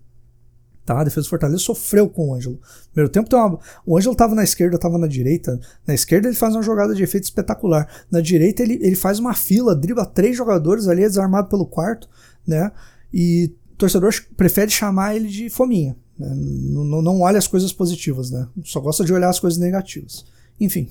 Tá? 0.86 1.02
A 1.02 1.04
defesa 1.04 1.26
do 1.26 1.30
Fortaleza 1.30 1.60
sofreu 1.60 2.08
com 2.08 2.30
o 2.30 2.34
Ângelo. 2.36 2.60
Primeiro 2.94 3.12
tempo, 3.12 3.36
uma... 3.36 3.60
o 3.86 3.98
Ângelo 3.98 4.14
estava 4.14 4.34
na 4.34 4.44
esquerda, 4.44 4.78
estava 4.78 4.98
na 4.98 5.08
direita. 5.08 5.60
Na 5.86 5.94
esquerda, 5.94 6.30
ele 6.30 6.38
faz 6.38 6.56
uma 6.56 6.62
jogada 6.62 6.96
de 6.96 7.04
efeito 7.04 7.26
espetacular. 7.26 7.90
Na 8.10 8.22
direita, 8.22 8.64
ele, 8.64 8.80
ele 8.82 8.96
faz 8.96 9.20
uma 9.20 9.34
fila, 9.34 9.76
dribla 9.76 10.06
três 10.06 10.38
jogadores 10.38 10.88
ali, 10.88 11.04
é 11.04 11.08
desarmado 11.08 11.50
pelo 11.50 11.66
quarto. 11.66 12.08
Né? 12.48 12.72
E 13.14 13.52
o 13.74 13.76
torcedor 13.76 14.14
prefere 14.38 14.72
chamar 14.72 15.16
ele 15.16 15.28
de 15.28 15.50
fominha. 15.50 15.98
Né? 16.18 16.34
Não, 16.34 17.02
não 17.02 17.22
olha 17.22 17.38
as 17.38 17.48
coisas 17.48 17.74
positivas, 17.74 18.32
né? 18.32 18.48
Só 18.64 18.80
gosta 18.80 19.04
de 19.04 19.12
olhar 19.12 19.30
as 19.30 19.40
coisas 19.40 19.60
negativas. 19.60 20.26
Enfim, 20.60 20.88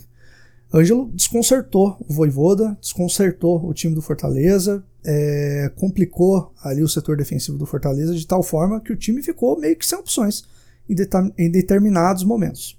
Ângelo 0.74 1.08
desconcertou 1.14 1.96
o 2.00 2.12
Voivoda, 2.12 2.76
desconcertou 2.80 3.64
o 3.64 3.72
time 3.72 3.94
do 3.94 4.02
Fortaleza, 4.02 4.82
é, 5.04 5.70
complicou 5.76 6.52
ali 6.64 6.82
o 6.82 6.88
setor 6.88 7.16
defensivo 7.16 7.56
do 7.56 7.64
Fortaleza 7.64 8.12
de 8.12 8.26
tal 8.26 8.42
forma 8.42 8.80
que 8.80 8.92
o 8.92 8.96
time 8.96 9.22
ficou 9.22 9.56
meio 9.56 9.76
que 9.76 9.86
sem 9.86 9.96
opções 9.96 10.42
em, 10.90 10.96
em 11.38 11.48
determinados 11.48 12.24
momentos. 12.24 12.76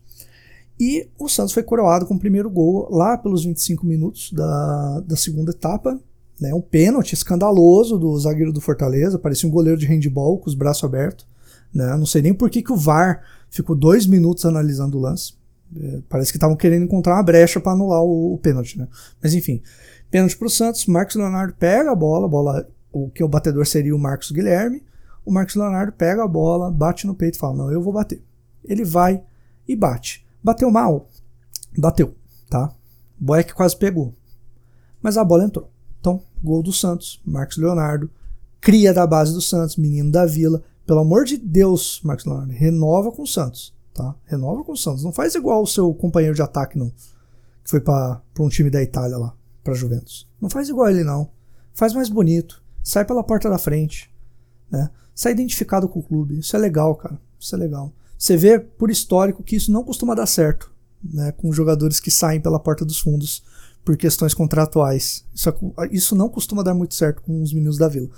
E 0.77 1.07
o 1.17 1.29
Santos 1.29 1.53
foi 1.53 1.63
coroado 1.63 2.05
com 2.05 2.15
o 2.15 2.19
primeiro 2.19 2.49
gol 2.49 2.89
lá 2.91 3.17
pelos 3.17 3.45
25 3.45 3.85
minutos 3.85 4.33
da, 4.33 4.99
da 4.99 5.15
segunda 5.15 5.51
etapa. 5.51 5.97
Né, 6.37 6.53
um 6.53 6.59
pênalti 6.59 7.13
escandaloso 7.13 7.97
do 7.97 8.19
zagueiro 8.19 8.51
do 8.51 8.59
Fortaleza, 8.59 9.17
parecia 9.17 9.47
um 9.47 9.51
goleiro 9.51 9.79
de 9.79 9.85
handball 9.85 10.37
com 10.37 10.49
os 10.49 10.53
braços 10.53 10.83
abertos. 10.83 11.25
Né? 11.73 11.95
Não 11.95 12.05
sei 12.05 12.21
nem 12.21 12.33
por 12.33 12.49
que, 12.49 12.61
que 12.61 12.73
o 12.73 12.77
VAR 12.77 13.23
ficou 13.49 13.73
dois 13.73 14.05
minutos 14.05 14.45
analisando 14.45 14.97
o 14.97 15.01
lance. 15.01 15.33
É, 15.75 16.01
parece 16.09 16.31
que 16.31 16.37
estavam 16.37 16.55
querendo 16.55 16.83
encontrar 16.83 17.15
uma 17.15 17.23
brecha 17.23 17.59
para 17.59 17.73
anular 17.73 18.01
o, 18.01 18.33
o 18.33 18.37
pênalti. 18.37 18.77
Né? 18.77 18.87
Mas 19.21 19.33
enfim, 19.33 19.61
pênalti 20.09 20.37
para 20.37 20.47
o 20.47 20.49
Santos. 20.49 20.85
Marcos 20.85 21.15
Leonardo 21.15 21.53
pega 21.53 21.91
a 21.91 21.95
bola, 21.95 22.27
bola, 22.27 22.67
o 22.91 23.09
que 23.09 23.23
o 23.23 23.27
batedor 23.27 23.65
seria 23.65 23.95
o 23.95 23.99
Marcos 23.99 24.31
Guilherme. 24.31 24.83
O 25.25 25.31
Marcos 25.31 25.55
Leonardo 25.55 25.91
pega 25.91 26.23
a 26.23 26.27
bola, 26.27 26.71
bate 26.71 27.07
no 27.07 27.15
peito 27.15 27.35
e 27.35 27.39
fala: 27.39 27.55
Não, 27.55 27.71
eu 27.71 27.81
vou 27.81 27.93
bater. 27.93 28.21
Ele 28.63 28.83
vai 28.83 29.23
e 29.67 29.75
bate. 29.75 30.25
Bateu 30.43 30.69
mal? 30.69 31.07
Bateu, 31.77 32.15
tá? 32.49 32.73
Boeck 33.19 33.53
quase 33.53 33.75
pegou. 33.75 34.13
Mas 35.01 35.17
a 35.17 35.23
bola 35.23 35.45
entrou. 35.45 35.71
Então, 35.99 36.21
gol 36.43 36.61
do 36.61 36.71
Santos, 36.71 37.21
Marcos 37.25 37.57
Leonardo, 37.57 38.09
cria 38.61 38.93
da 38.93 39.07
base 39.07 39.33
do 39.33 39.41
Santos, 39.41 39.75
menino 39.75 40.11
da 40.11 40.25
Vila, 40.25 40.63
pelo 40.85 40.99
amor 40.99 41.25
de 41.25 41.37
Deus, 41.37 41.99
Marcos 42.03 42.25
Leonardo, 42.25 42.51
renova 42.53 43.11
com 43.11 43.23
o 43.23 43.27
Santos, 43.27 43.74
tá? 43.95 44.13
Renova 44.25 44.63
com 44.63 44.73
o 44.73 44.77
Santos. 44.77 45.03
Não 45.03 45.11
faz 45.11 45.33
igual 45.33 45.63
o 45.63 45.67
seu 45.67 45.91
companheiro 45.93 46.35
de 46.35 46.41
ataque, 46.41 46.77
não. 46.77 46.89
Que 47.63 47.69
foi 47.71 47.79
para 47.79 48.21
um 48.39 48.49
time 48.49 48.69
da 48.69 48.83
Itália 48.83 49.17
lá, 49.17 49.33
para 49.63 49.73
Juventus. 49.73 50.27
Não 50.39 50.49
faz 50.49 50.69
igual 50.69 50.89
ele, 50.89 51.03
não. 51.03 51.31
Faz 51.73 51.93
mais 51.93 52.09
bonito. 52.09 52.61
Sai 52.83 53.05
pela 53.05 53.23
porta 53.23 53.49
da 53.49 53.57
frente, 53.57 54.13
né? 54.69 54.91
Sai 55.15 55.31
identificado 55.31 55.89
com 55.89 55.99
o 55.99 56.03
clube. 56.03 56.37
Isso 56.37 56.55
é 56.55 56.59
legal, 56.59 56.93
cara. 56.95 57.19
Isso 57.39 57.55
é 57.55 57.57
legal. 57.57 57.91
Você 58.17 58.37
vê 58.37 58.59
por 58.59 58.91
histórico 58.91 59.41
que 59.41 59.55
isso 59.55 59.71
não 59.71 59.83
costuma 59.83 60.13
dar 60.13 60.27
certo, 60.27 60.71
né? 61.01 61.31
Com 61.31 61.51
jogadores 61.51 61.99
que 61.99 62.11
saem 62.11 62.41
pela 62.41 62.59
porta 62.59 62.85
dos 62.85 62.99
fundos 62.99 63.43
por 63.83 63.95
questões 63.95 64.33
contratuais. 64.33 65.25
Isso, 65.33 65.53
isso 65.89 66.15
não 66.15 66.27
costuma 66.27 66.63
dar 66.63 66.73
muito 66.73 66.93
certo 66.93 67.21
com 67.21 67.41
os 67.41 67.53
meninos 67.53 67.77
da 67.77 67.87
Vila. 67.87 68.09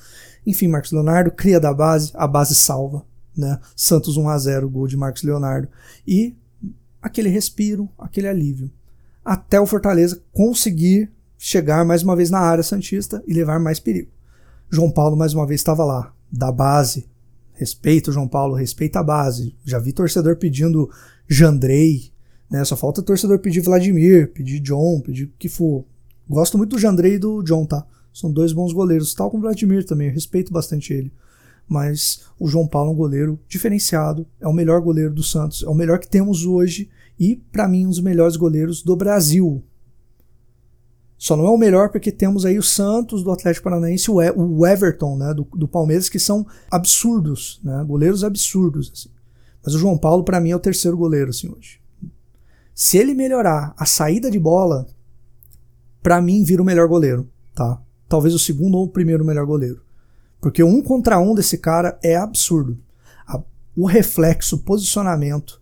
Enfim, 0.46 0.68
Marcos 0.68 0.92
Leonardo 0.92 1.32
cria 1.32 1.60
da 1.60 1.74
base, 1.74 2.12
a 2.16 2.28
base 2.28 2.56
salva. 2.56 3.06
Né? 3.38 3.60
Santos 3.76 4.18
1 4.18 4.30
a 4.30 4.38
0 4.38 4.70
gol 4.70 4.88
de 4.88 4.98
Marcos 4.98 5.24
Leonardo. 5.24 5.68
E 6.06 6.36
aquele 7.02 7.30
respiro, 7.30 7.88
aquele 7.98 8.28
alívio. 8.28 8.72
Até 9.24 9.60
o 9.60 9.68
Fortaleza 9.68 10.22
conseguir 10.34 11.12
chegar 11.38 11.86
mais 11.86 12.02
uma 12.02 12.16
vez 12.16 12.30
na 12.32 12.40
área 12.40 12.64
Santista 12.64 13.24
e 13.28 13.34
levar 13.34 13.60
mais 13.60 13.80
perigo. 13.80 14.10
João 14.70 14.92
Paulo 14.92 15.16
mais 15.16 15.34
uma 15.34 15.46
vez 15.46 15.62
estava 15.62 15.86
lá, 15.86 16.14
da 16.32 16.52
base. 16.52 17.08
Respeita 17.54 18.10
o 18.10 18.14
João 18.14 18.28
Paulo, 18.28 18.56
respeita 18.56 19.00
a 19.00 19.04
base. 19.04 19.56
Já 19.64 19.80
vi 19.80 19.94
torcedor 19.94 20.36
pedindo 20.38 20.90
Jandrei, 21.28 22.12
né? 22.50 22.64
Só 22.64 22.76
falta 22.76 23.02
torcedor 23.02 23.40
pedir 23.40 23.62
Vladimir, 23.62 24.32
pedir 24.34 24.60
John, 24.60 25.02
pedir 25.02 25.26
o 25.26 25.32
que 25.38 25.50
for. 25.50 25.86
Gosto 26.30 26.58
muito 26.58 26.72
do 26.72 26.80
Jandrei 26.80 27.16
e 27.16 27.20
do 27.20 27.42
John, 27.44 27.66
tá? 27.66 27.86
São 28.14 28.32
dois 28.32 28.52
bons 28.52 28.74
goleiros, 28.74 29.14
tal 29.14 29.30
como 29.30 29.44
o 29.44 29.46
Vladimir 29.46 29.86
também, 29.86 30.10
respeito 30.10 30.52
bastante 30.52 30.94
ele. 30.94 31.12
Mas 31.68 32.26
o 32.40 32.48
João 32.48 32.68
Paulo 32.68 32.92
é 32.92 32.94
um 32.94 32.98
goleiro 32.98 33.40
diferenciado, 33.48 34.26
é 34.40 34.48
o 34.48 34.54
melhor 34.54 34.82
goleiro 34.82 35.14
do 35.14 35.24
Santos, 35.24 35.64
é 35.64 35.68
o 35.68 35.74
melhor 35.74 36.00
que 36.00 36.08
temos 36.08 36.46
hoje 36.46 36.90
e, 37.20 37.36
para 37.52 37.68
mim, 37.68 37.86
um 37.86 37.90
dos 37.90 38.00
melhores 38.00 38.36
goleiros 38.36 38.82
do 38.82 38.96
Brasil. 38.96 39.64
Só 41.18 41.36
não 41.36 41.48
é 41.48 41.50
o 41.50 41.58
melhor 41.58 41.90
porque 41.90 42.12
temos 42.12 42.46
aí 42.46 42.58
o 42.58 42.64
Santos 42.64 43.24
do 43.24 43.32
Atlético 43.32 43.64
Paranaense 43.64 44.10
e 44.10 44.12
o 44.12 44.66
Everton 44.66 45.18
né, 45.18 45.34
do, 45.34 45.48
do 45.56 45.68
Palmeiras, 45.68 46.10
que 46.10 46.20
são 46.20 46.46
absurdos, 46.72 47.60
né, 47.64 47.84
goleiros 47.86 48.24
absurdos. 48.24 48.92
Assim. 48.94 49.10
Mas 49.66 49.74
o 49.74 49.80
João 49.80 49.98
Paulo, 49.98 50.24
para 50.24 50.40
mim, 50.40 50.52
é 50.52 50.56
o 50.56 50.60
terceiro 50.60 50.96
goleiro 50.96 51.32
assim, 51.32 51.50
hoje. 51.50 51.82
Se 52.74 52.98
ele 52.98 53.16
melhorar 53.16 53.74
a 53.76 53.86
saída 53.86 54.30
de 54.30 54.40
bola, 54.40 54.86
para 56.04 56.22
mim, 56.22 56.44
vira 56.44 56.62
o 56.62 56.66
melhor 56.66 56.88
goleiro. 56.88 57.28
Tá? 57.56 57.82
talvez 58.08 58.34
o 58.34 58.40
segundo 58.40 58.78
ou 58.78 58.86
o 58.86 58.90
primeiro 58.90 59.26
melhor 59.26 59.46
goleiro. 59.46 59.82
Porque 60.40 60.64
um 60.64 60.82
contra 60.82 61.20
um 61.20 61.34
desse 61.34 61.58
cara 61.58 61.98
é 62.04 62.16
absurdo. 62.16 62.78
A, 63.28 63.42
o 63.76 63.86
reflexo, 63.86 64.56
o 64.56 64.60
posicionamento 64.60 65.62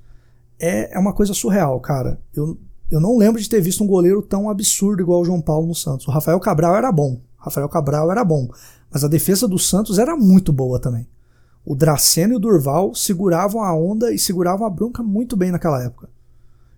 é, 0.60 0.96
é 0.96 1.00
uma 1.00 1.14
coisa 1.14 1.34
surreal, 1.34 1.80
cara. 1.80 2.20
Eu, 2.34 2.58
eu 2.90 3.00
não 3.00 3.18
lembro 3.18 3.42
de 3.42 3.50
ter 3.50 3.62
visto 3.62 3.84
um 3.84 3.88
goleiro 3.88 4.22
tão 4.22 4.50
absurdo 4.50 5.02
igual 5.02 5.22
o 5.22 5.26
João 5.26 5.42
Paulo 5.42 5.68
no 5.68 5.76
Santos. 5.76 6.08
O 6.08 6.12
Rafael 6.12 6.40
Cabral 6.40 6.76
era 6.76 6.92
bom. 6.92 7.20
Rafael 7.38 7.70
Cabral 7.70 8.12
era 8.12 8.24
bom. 8.24 8.48
Mas 8.92 9.04
a 9.04 9.08
defesa 9.08 9.48
do 9.48 9.60
Santos 9.60 10.00
era 10.00 10.16
muito 10.16 10.54
boa 10.54 10.80
também. 10.80 11.08
O 11.66 11.76
Draceno 11.76 12.34
e 12.34 12.36
o 12.36 12.40
Durval 12.40 12.94
seguravam 12.94 13.62
a 13.62 13.76
onda 13.76 14.14
e 14.14 14.20
seguravam 14.20 14.68
a 14.68 14.70
bronca 14.70 15.02
muito 15.02 15.36
bem 15.36 15.52
naquela 15.52 15.84
época. 15.84 16.10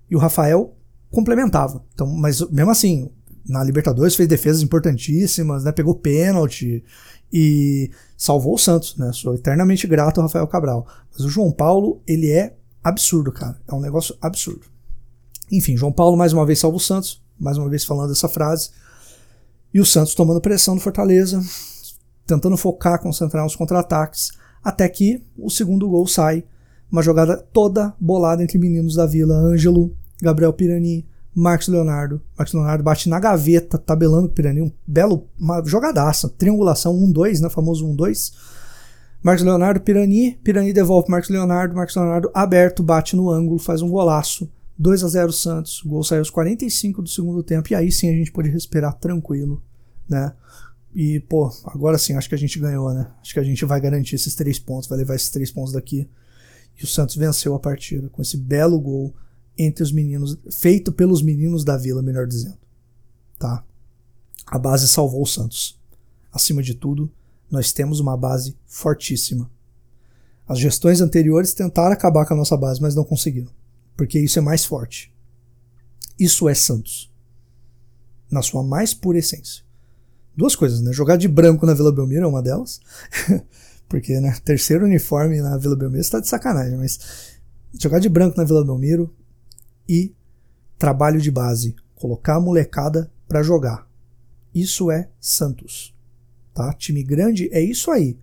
E 0.09 0.15
o 0.15 0.19
Rafael 0.19 0.73
complementava. 1.11 1.83
Então, 1.93 2.07
mas 2.07 2.41
mesmo 2.49 2.71
assim, 2.71 3.09
na 3.47 3.63
Libertadores 3.63 4.15
fez 4.15 4.27
defesas 4.27 4.61
importantíssimas, 4.61 5.63
né? 5.63 5.71
Pegou 5.71 5.95
pênalti 5.95 6.83
e 7.31 7.91
salvou 8.17 8.55
o 8.55 8.57
Santos, 8.57 8.95
né? 8.97 9.11
Sou 9.13 9.35
eternamente 9.35 9.87
grato 9.87 10.19
ao 10.19 10.27
Rafael 10.27 10.47
Cabral. 10.47 10.87
Mas 11.11 11.25
o 11.25 11.29
João 11.29 11.51
Paulo, 11.51 12.01
ele 12.07 12.31
é 12.31 12.55
absurdo, 12.83 13.31
cara. 13.31 13.59
É 13.67 13.73
um 13.73 13.81
negócio 13.81 14.15
absurdo. 14.21 14.65
Enfim, 15.51 15.77
João 15.77 15.91
Paulo 15.91 16.17
mais 16.17 16.33
uma 16.33 16.45
vez 16.45 16.59
salva 16.59 16.77
o 16.77 16.79
Santos, 16.79 17.21
mais 17.39 17.57
uma 17.57 17.69
vez 17.69 17.85
falando 17.85 18.11
essa 18.11 18.27
frase. 18.27 18.69
E 19.73 19.79
o 19.79 19.85
Santos 19.85 20.15
tomando 20.15 20.41
pressão 20.41 20.75
do 20.75 20.81
Fortaleza, 20.81 21.41
tentando 22.25 22.57
focar, 22.57 23.01
concentrar 23.01 23.43
nos 23.43 23.55
contra-ataques, 23.55 24.31
até 24.63 24.87
que 24.89 25.23
o 25.37 25.49
segundo 25.49 25.87
gol 25.89 26.07
sai. 26.07 26.43
Uma 26.89 27.01
jogada 27.01 27.37
toda 27.51 27.93
bolada 27.99 28.41
entre 28.41 28.57
meninos 28.57 28.95
da 28.95 29.05
Vila, 29.05 29.35
Ângelo, 29.35 29.93
Gabriel 30.21 30.53
Pirani, 30.53 31.05
Marcos 31.39 31.67
Leonardo. 31.67 32.19
Marcos 32.35 32.55
Leonardo 32.55 32.83
bate 32.83 33.07
na 33.07 33.19
gaveta, 33.19 33.77
tabelando 33.77 34.25
o 34.25 34.29
Pirani. 34.31 34.59
Um 34.59 34.71
belo, 34.87 35.27
uma 35.39 35.63
jogadaça. 35.63 36.27
Triangulação 36.27 36.97
1-2, 36.97 37.41
né? 37.41 37.47
Famoso 37.47 37.87
1-2. 37.87 38.33
Marcos 39.21 39.45
Leonardo, 39.45 39.79
Pirani. 39.81 40.31
Pirani 40.43 40.73
devolve 40.73 41.11
Marcos 41.11 41.29
Leonardo. 41.29 41.75
Marcos 41.75 41.95
Leonardo 41.95 42.31
aberto, 42.33 42.81
bate 42.81 43.15
no 43.15 43.29
ângulo, 43.29 43.59
faz 43.59 43.83
um 43.83 43.89
golaço. 43.89 44.49
2 44.79 45.03
a 45.03 45.07
0 45.09 45.31
Santos. 45.31 45.83
O 45.85 45.89
gol 45.89 46.03
saiu 46.03 46.21
aos 46.21 46.31
45 46.31 47.03
do 47.03 47.09
segundo 47.09 47.43
tempo. 47.43 47.71
E 47.71 47.75
aí 47.75 47.91
sim 47.91 48.09
a 48.09 48.13
gente 48.13 48.31
pode 48.31 48.49
respirar 48.49 48.93
tranquilo, 48.95 49.61
né? 50.09 50.33
E, 50.95 51.19
pô, 51.19 51.51
agora 51.65 51.99
sim, 51.99 52.15
acho 52.15 52.27
que 52.27 52.33
a 52.33 52.39
gente 52.39 52.57
ganhou, 52.57 52.91
né? 52.95 53.11
Acho 53.21 53.35
que 53.35 53.39
a 53.39 53.43
gente 53.43 53.63
vai 53.63 53.79
garantir 53.79 54.15
esses 54.15 54.33
três 54.33 54.57
pontos, 54.57 54.89
vai 54.89 54.97
levar 54.97 55.13
esses 55.13 55.29
três 55.29 55.51
pontos 55.51 55.71
daqui. 55.71 56.09
E 56.81 56.83
o 56.83 56.87
Santos 56.87 57.15
venceu 57.15 57.53
a 57.53 57.59
partida 57.59 58.09
com 58.09 58.23
esse 58.23 58.37
belo 58.37 58.79
gol 58.79 59.13
entre 59.57 59.83
os 59.83 59.91
meninos, 59.91 60.37
feito 60.51 60.91
pelos 60.91 61.21
meninos 61.21 61.63
da 61.63 61.77
vila, 61.77 62.01
melhor 62.01 62.27
dizendo. 62.27 62.57
Tá? 63.39 63.63
A 64.45 64.57
base 64.57 64.87
salvou 64.87 65.21
o 65.21 65.27
Santos. 65.27 65.79
Acima 66.31 66.61
de 66.61 66.73
tudo, 66.73 67.11
nós 67.49 67.71
temos 67.71 67.99
uma 67.99 68.15
base 68.15 68.55
fortíssima. 68.65 69.49
As 70.47 70.59
gestões 70.59 71.01
anteriores 71.01 71.53
tentaram 71.53 71.91
acabar 71.91 72.25
com 72.25 72.33
a 72.33 72.37
nossa 72.37 72.55
base, 72.55 72.81
mas 72.81 72.95
não 72.95 73.03
conseguiram, 73.03 73.51
porque 73.95 74.19
isso 74.19 74.39
é 74.39 74.41
mais 74.41 74.63
forte. 74.63 75.13
Isso 76.19 76.47
é 76.47 76.53
Santos, 76.53 77.11
na 78.31 78.41
sua 78.41 78.63
mais 78.63 78.93
pura 78.93 79.17
essência. 79.17 79.63
Duas 80.35 80.55
coisas, 80.55 80.81
né? 80.81 80.93
Jogar 80.93 81.17
de 81.17 81.27
branco 81.27 81.65
na 81.65 81.73
Vila 81.73 81.91
Belmiro 81.91 82.23
é 82.23 82.27
uma 82.27 82.41
delas. 82.41 82.79
porque, 83.89 84.19
né, 84.19 84.37
terceiro 84.43 84.85
uniforme 84.85 85.41
na 85.41 85.57
Vila 85.57 85.75
Belmiro 85.75 86.01
está 86.01 86.19
de 86.19 86.27
sacanagem, 86.27 86.77
mas 86.77 86.99
jogar 87.79 87.99
de 87.99 88.09
branco 88.09 88.37
na 88.37 88.43
Vila 88.43 88.63
Belmiro 88.63 89.13
e 89.87 90.13
trabalho 90.77 91.19
de 91.19 91.31
base, 91.31 91.75
colocar 91.95 92.35
a 92.35 92.39
molecada 92.39 93.11
para 93.27 93.43
jogar. 93.43 93.87
Isso 94.53 94.89
é 94.91 95.09
Santos. 95.19 95.95
Tá? 96.53 96.73
Time 96.73 97.03
grande 97.03 97.49
é 97.51 97.61
isso 97.61 97.91
aí. 97.91 98.17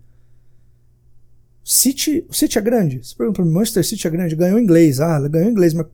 City, 1.63 2.25
City 2.29 2.59
é 2.59 2.61
grande? 2.61 3.03
Você 3.03 3.15
pergunta 3.15 3.37
para 3.37 3.45
mim, 3.45 3.51
Manchester 3.51 3.85
City 3.85 4.07
é 4.07 4.09
grande? 4.09 4.35
Ganhou 4.35 4.59
inglês. 4.59 4.99
Ah, 4.99 5.19
ganhou 5.27 5.49
inglês, 5.49 5.73
mas 5.73 5.87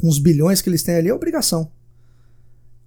com 0.00 0.08
os 0.08 0.18
bilhões 0.18 0.62
que 0.62 0.70
eles 0.70 0.82
têm 0.82 0.94
ali 0.94 1.08
é 1.08 1.14
obrigação. 1.14 1.70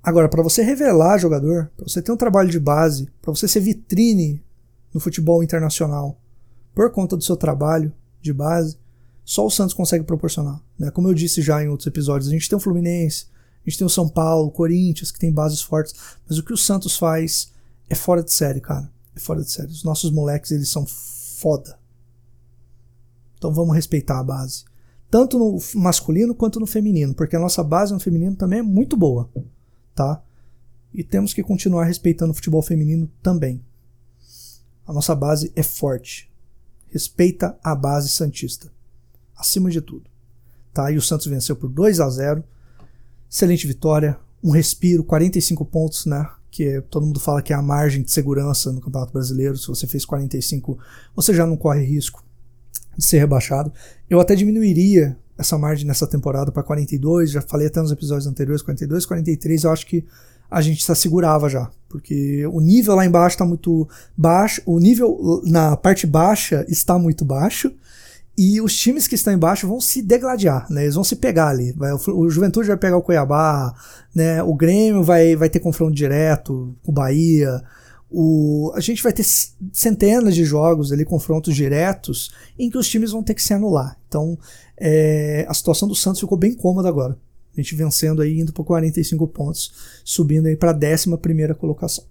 Agora, 0.01 0.29
para 0.29 0.43
você 0.43 0.61
revelar 0.61 1.17
jogador, 1.17 1.71
para 1.75 1.87
você 1.87 2.01
ter 2.01 2.11
um 2.11 2.17
trabalho 2.17 2.49
de 2.49 2.59
base, 2.59 3.09
para 3.21 3.33
você 3.33 3.47
ser 3.47 3.59
vitrine 3.59 4.43
no 4.93 4.99
futebol 4.99 5.43
internacional, 5.43 6.19
por 6.73 6.91
conta 6.91 7.17
do 7.17 7.23
seu 7.23 7.35
trabalho 7.35 7.91
de 8.21 8.33
base, 8.33 8.77
só 9.25 9.45
o 9.45 9.51
Santos 9.51 9.73
consegue 9.73 10.05
proporcionar. 10.05 10.61
Né? 10.79 10.89
Como 10.91 11.09
eu 11.09 11.13
disse 11.13 11.41
já 11.41 11.61
em 11.61 11.67
outros 11.67 11.87
episódios, 11.87 12.29
a 12.29 12.31
gente 12.31 12.47
tem 12.47 12.55
o 12.55 12.61
Fluminense, 12.61 13.25
a 13.65 13.69
gente 13.69 13.79
tem 13.79 13.87
o 13.87 13.89
São 13.89 14.07
Paulo, 14.07 14.47
o 14.47 14.51
Corinthians, 14.51 15.11
que 15.11 15.19
tem 15.19 15.33
bases 15.33 15.61
fortes, 15.61 15.93
mas 16.29 16.37
o 16.37 16.43
que 16.43 16.53
o 16.53 16.57
Santos 16.57 16.95
faz 16.95 17.51
é 17.89 17.95
fora 17.95 18.23
de 18.23 18.31
série, 18.31 18.61
cara. 18.61 18.89
É 19.15 19.19
fora 19.19 19.41
de 19.41 19.51
série. 19.51 19.71
Os 19.71 19.83
nossos 19.83 20.11
moleques, 20.11 20.51
eles 20.51 20.69
são 20.69 20.85
foda. 20.85 21.77
Então 23.37 23.51
vamos 23.53 23.75
respeitar 23.75 24.19
a 24.19 24.23
base. 24.23 24.63
Tanto 25.09 25.37
no 25.37 25.59
masculino 25.75 26.35
quanto 26.35 26.59
no 26.59 26.67
feminino, 26.67 27.13
porque 27.13 27.35
a 27.35 27.39
nossa 27.39 27.63
base 27.63 27.93
no 27.93 27.99
feminino 27.99 28.35
também 28.35 28.59
é 28.59 28.63
muito 28.63 28.95
boa 28.95 29.29
tá? 29.95 30.21
E 30.93 31.03
temos 31.03 31.33
que 31.33 31.41
continuar 31.41 31.85
respeitando 31.85 32.31
o 32.31 32.35
futebol 32.35 32.61
feminino 32.61 33.09
também. 33.23 33.63
A 34.85 34.93
nossa 34.93 35.15
base 35.15 35.51
é 35.55 35.63
forte. 35.63 36.29
Respeita 36.89 37.57
a 37.63 37.73
base 37.73 38.09
santista, 38.09 38.71
acima 39.35 39.69
de 39.69 39.81
tudo. 39.81 40.03
Tá? 40.73 40.91
E 40.91 40.97
o 40.97 41.01
Santos 41.01 41.27
venceu 41.27 41.55
por 41.55 41.69
2 41.69 41.99
a 41.99 42.09
0. 42.09 42.43
Excelente 43.29 43.67
vitória, 43.67 44.17
um 44.43 44.51
respiro, 44.51 45.03
45 45.03 45.65
pontos, 45.65 46.05
né? 46.05 46.29
Que 46.51 46.81
todo 46.89 47.05
mundo 47.05 47.19
fala 47.19 47.41
que 47.41 47.51
é 47.51 47.55
a 47.55 47.61
margem 47.61 48.03
de 48.03 48.11
segurança 48.11 48.71
no 48.71 48.81
Campeonato 48.81 49.11
Brasileiro. 49.11 49.57
Se 49.57 49.67
você 49.67 49.87
fez 49.87 50.05
45, 50.05 50.77
você 51.15 51.33
já 51.33 51.45
não 51.45 51.57
corre 51.57 51.83
risco 51.83 52.23
de 52.97 53.03
ser 53.03 53.19
rebaixado. 53.19 53.71
Eu 54.09 54.19
até 54.19 54.35
diminuiria 54.35 55.17
essa 55.37 55.57
margem 55.57 55.85
nessa 55.85 56.07
temporada 56.07 56.51
para 56.51 56.63
42, 56.63 57.31
já 57.31 57.41
falei 57.41 57.67
até 57.67 57.81
nos 57.81 57.91
episódios 57.91 58.27
anteriores, 58.27 58.61
42, 58.61 59.05
43, 59.05 59.63
eu 59.63 59.71
acho 59.71 59.85
que 59.85 60.05
a 60.49 60.61
gente 60.61 60.83
se 60.83 60.95
segurava 60.95 61.49
já, 61.49 61.69
porque 61.89 62.45
o 62.47 62.61
nível 62.61 62.95
lá 62.95 63.05
embaixo 63.05 63.35
está 63.35 63.45
muito 63.45 63.87
baixo, 64.15 64.61
o 64.65 64.79
nível 64.79 65.41
na 65.45 65.75
parte 65.75 66.07
baixa 66.07 66.65
está 66.69 66.97
muito 66.97 67.25
baixo, 67.25 67.71
e 68.37 68.59
os 68.59 68.75
times 68.77 69.07
que 69.07 69.15
estão 69.15 69.33
embaixo 69.33 69.67
vão 69.67 69.79
se 69.79 70.01
degladiar, 70.01 70.67
né? 70.69 70.83
Eles 70.83 70.95
vão 70.95 71.03
se 71.03 71.15
pegar 71.15 71.49
ali. 71.49 71.71
Vai, 71.71 71.91
o 71.93 72.29
Juventude 72.29 72.67
vai 72.67 72.77
pegar 72.77 72.97
o 72.97 73.01
Cuiabá, 73.01 73.73
né? 74.13 74.43
O 74.43 74.53
Grêmio 74.53 75.03
vai, 75.03 75.35
vai 75.35 75.49
ter 75.49 75.59
confronto 75.59 75.93
direto 75.93 76.75
com 76.83 76.91
o 76.91 76.93
Bahia. 76.93 77.63
O, 78.11 78.73
a 78.75 78.81
gente 78.81 79.01
vai 79.01 79.13
ter 79.13 79.25
centenas 79.71 80.35
de 80.35 80.43
jogos 80.43 80.91
ali, 80.91 81.05
confrontos 81.05 81.55
diretos, 81.55 82.31
em 82.59 82.69
que 82.69 82.77
os 82.77 82.87
times 82.89 83.11
vão 83.11 83.23
ter 83.23 83.33
que 83.33 83.41
se 83.41 83.53
anular. 83.53 83.97
Então, 84.07 84.37
é, 84.77 85.45
a 85.47 85.53
situação 85.53 85.87
do 85.87 85.95
Santos 85.95 86.19
ficou 86.19 86.37
bem 86.37 86.53
cômoda 86.53 86.89
agora. 86.89 87.17
A 87.57 87.61
gente 87.61 87.73
vencendo 87.73 88.21
aí, 88.21 88.41
indo 88.41 88.51
para 88.51 88.65
45 88.65 89.27
pontos, 89.29 89.71
subindo 90.03 90.47
aí 90.47 90.57
para 90.57 90.71
a 90.71 90.75
11 90.75 91.53
colocação. 91.57 92.03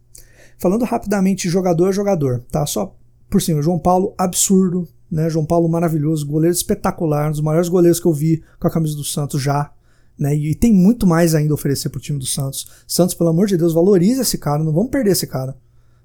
Falando 0.58 0.86
rapidamente 0.86 1.50
jogador 1.50 1.88
a 1.88 1.92
jogador, 1.92 2.42
tá? 2.50 2.64
Só 2.64 2.96
por 3.28 3.42
cima, 3.42 3.60
João 3.60 3.78
Paulo, 3.78 4.14
absurdo, 4.16 4.88
né? 5.10 5.28
João 5.30 5.44
Paulo 5.44 5.68
maravilhoso, 5.68 6.26
goleiro 6.26 6.54
espetacular, 6.54 7.28
um 7.28 7.32
dos 7.32 7.40
maiores 7.40 7.68
goleiros 7.68 8.00
que 8.00 8.06
eu 8.06 8.12
vi 8.12 8.42
com 8.58 8.66
a 8.66 8.70
camisa 8.70 8.96
do 8.96 9.04
Santos 9.04 9.40
já. 9.40 9.70
Né? 10.18 10.34
E 10.34 10.54
tem 10.54 10.72
muito 10.72 11.06
mais 11.06 11.34
ainda 11.34 11.52
a 11.52 11.54
oferecer 11.54 11.88
pro 11.88 12.00
time 12.00 12.18
do 12.18 12.26
Santos. 12.26 12.66
Santos, 12.86 13.14
pelo 13.14 13.30
amor 13.30 13.46
de 13.46 13.56
Deus, 13.56 13.72
valoriza 13.72 14.22
esse 14.22 14.38
cara, 14.38 14.62
não 14.62 14.72
vamos 14.72 14.90
perder 14.90 15.10
esse 15.10 15.26
cara. 15.26 15.56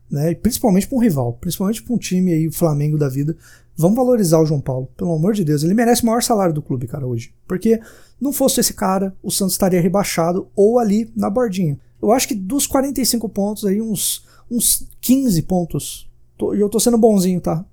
Né? 0.09 0.33
Principalmente 0.35 0.87
para 0.87 0.97
um 0.97 1.01
rival, 1.01 1.33
principalmente 1.33 1.83
para 1.83 1.93
um 1.93 1.97
time 1.97 2.33
aí, 2.33 2.51
Flamengo 2.51 2.97
da 2.97 3.07
vida. 3.07 3.37
Vamos 3.75 3.95
valorizar 3.95 4.39
o 4.39 4.45
João 4.45 4.59
Paulo, 4.59 4.89
pelo 4.97 5.13
amor 5.13 5.33
de 5.33 5.43
Deus. 5.43 5.63
Ele 5.63 5.73
merece 5.73 6.03
o 6.03 6.07
maior 6.07 6.21
salário 6.21 6.53
do 6.53 6.61
clube, 6.61 6.87
cara, 6.87 7.07
hoje. 7.07 7.33
Porque 7.47 7.79
não 8.19 8.33
fosse 8.33 8.59
esse 8.59 8.73
cara, 8.73 9.15
o 9.23 9.31
Santos 9.31 9.53
estaria 9.53 9.79
rebaixado 9.79 10.47
ou 10.55 10.79
ali 10.79 11.11
na 11.15 11.29
bordinha. 11.29 11.79
Eu 12.01 12.11
acho 12.11 12.27
que 12.27 12.35
dos 12.35 12.65
45 12.65 13.29
pontos 13.29 13.65
aí, 13.65 13.81
uns, 13.81 14.25
uns 14.49 14.87
15 14.99 15.41
pontos. 15.43 16.09
E 16.53 16.59
eu 16.59 16.69
tô 16.69 16.79
sendo 16.79 16.97
bonzinho, 16.97 17.39
tá? 17.39 17.63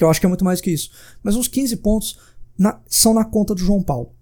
Que 0.00 0.04
eu 0.04 0.08
acho 0.08 0.18
que 0.18 0.24
é 0.24 0.28
muito 0.30 0.44
mais 0.44 0.62
que 0.62 0.70
isso. 0.70 0.90
Mas 1.22 1.36
uns 1.36 1.46
15 1.46 1.76
pontos 1.76 2.18
na, 2.56 2.80
são 2.86 3.12
na 3.12 3.22
conta 3.22 3.54
do 3.54 3.60
João 3.60 3.82
Paulo. 3.82 4.14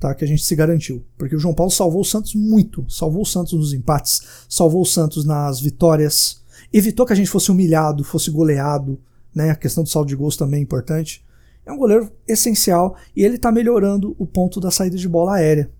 Tá, 0.00 0.14
que 0.14 0.24
a 0.24 0.28
gente 0.28 0.42
se 0.42 0.56
garantiu. 0.56 1.04
Porque 1.18 1.36
o 1.36 1.38
João 1.38 1.54
Paulo 1.54 1.70
salvou 1.70 2.00
o 2.00 2.04
Santos 2.04 2.34
muito. 2.34 2.84
Salvou 2.88 3.20
o 3.20 3.26
Santos 3.26 3.52
nos 3.52 3.74
empates, 3.74 4.22
salvou 4.48 4.80
o 4.80 4.86
Santos 4.86 5.26
nas 5.26 5.60
vitórias, 5.60 6.42
evitou 6.72 7.04
que 7.04 7.12
a 7.12 7.16
gente 7.16 7.30
fosse 7.30 7.50
humilhado, 7.50 8.02
fosse 8.02 8.30
goleado 8.30 8.98
né? 9.36 9.50
A 9.50 9.54
questão 9.54 9.84
do 9.84 9.90
saldo 9.90 10.08
de 10.08 10.16
gols 10.16 10.34
também 10.34 10.60
é 10.60 10.62
importante. 10.62 11.22
É 11.66 11.70
um 11.70 11.76
goleiro 11.76 12.10
essencial 12.26 12.96
e 13.14 13.22
ele 13.22 13.36
está 13.36 13.52
melhorando 13.52 14.16
o 14.18 14.26
ponto 14.26 14.58
da 14.58 14.70
saída 14.70 14.96
de 14.96 15.06
bola 15.06 15.34
aérea. 15.34 15.70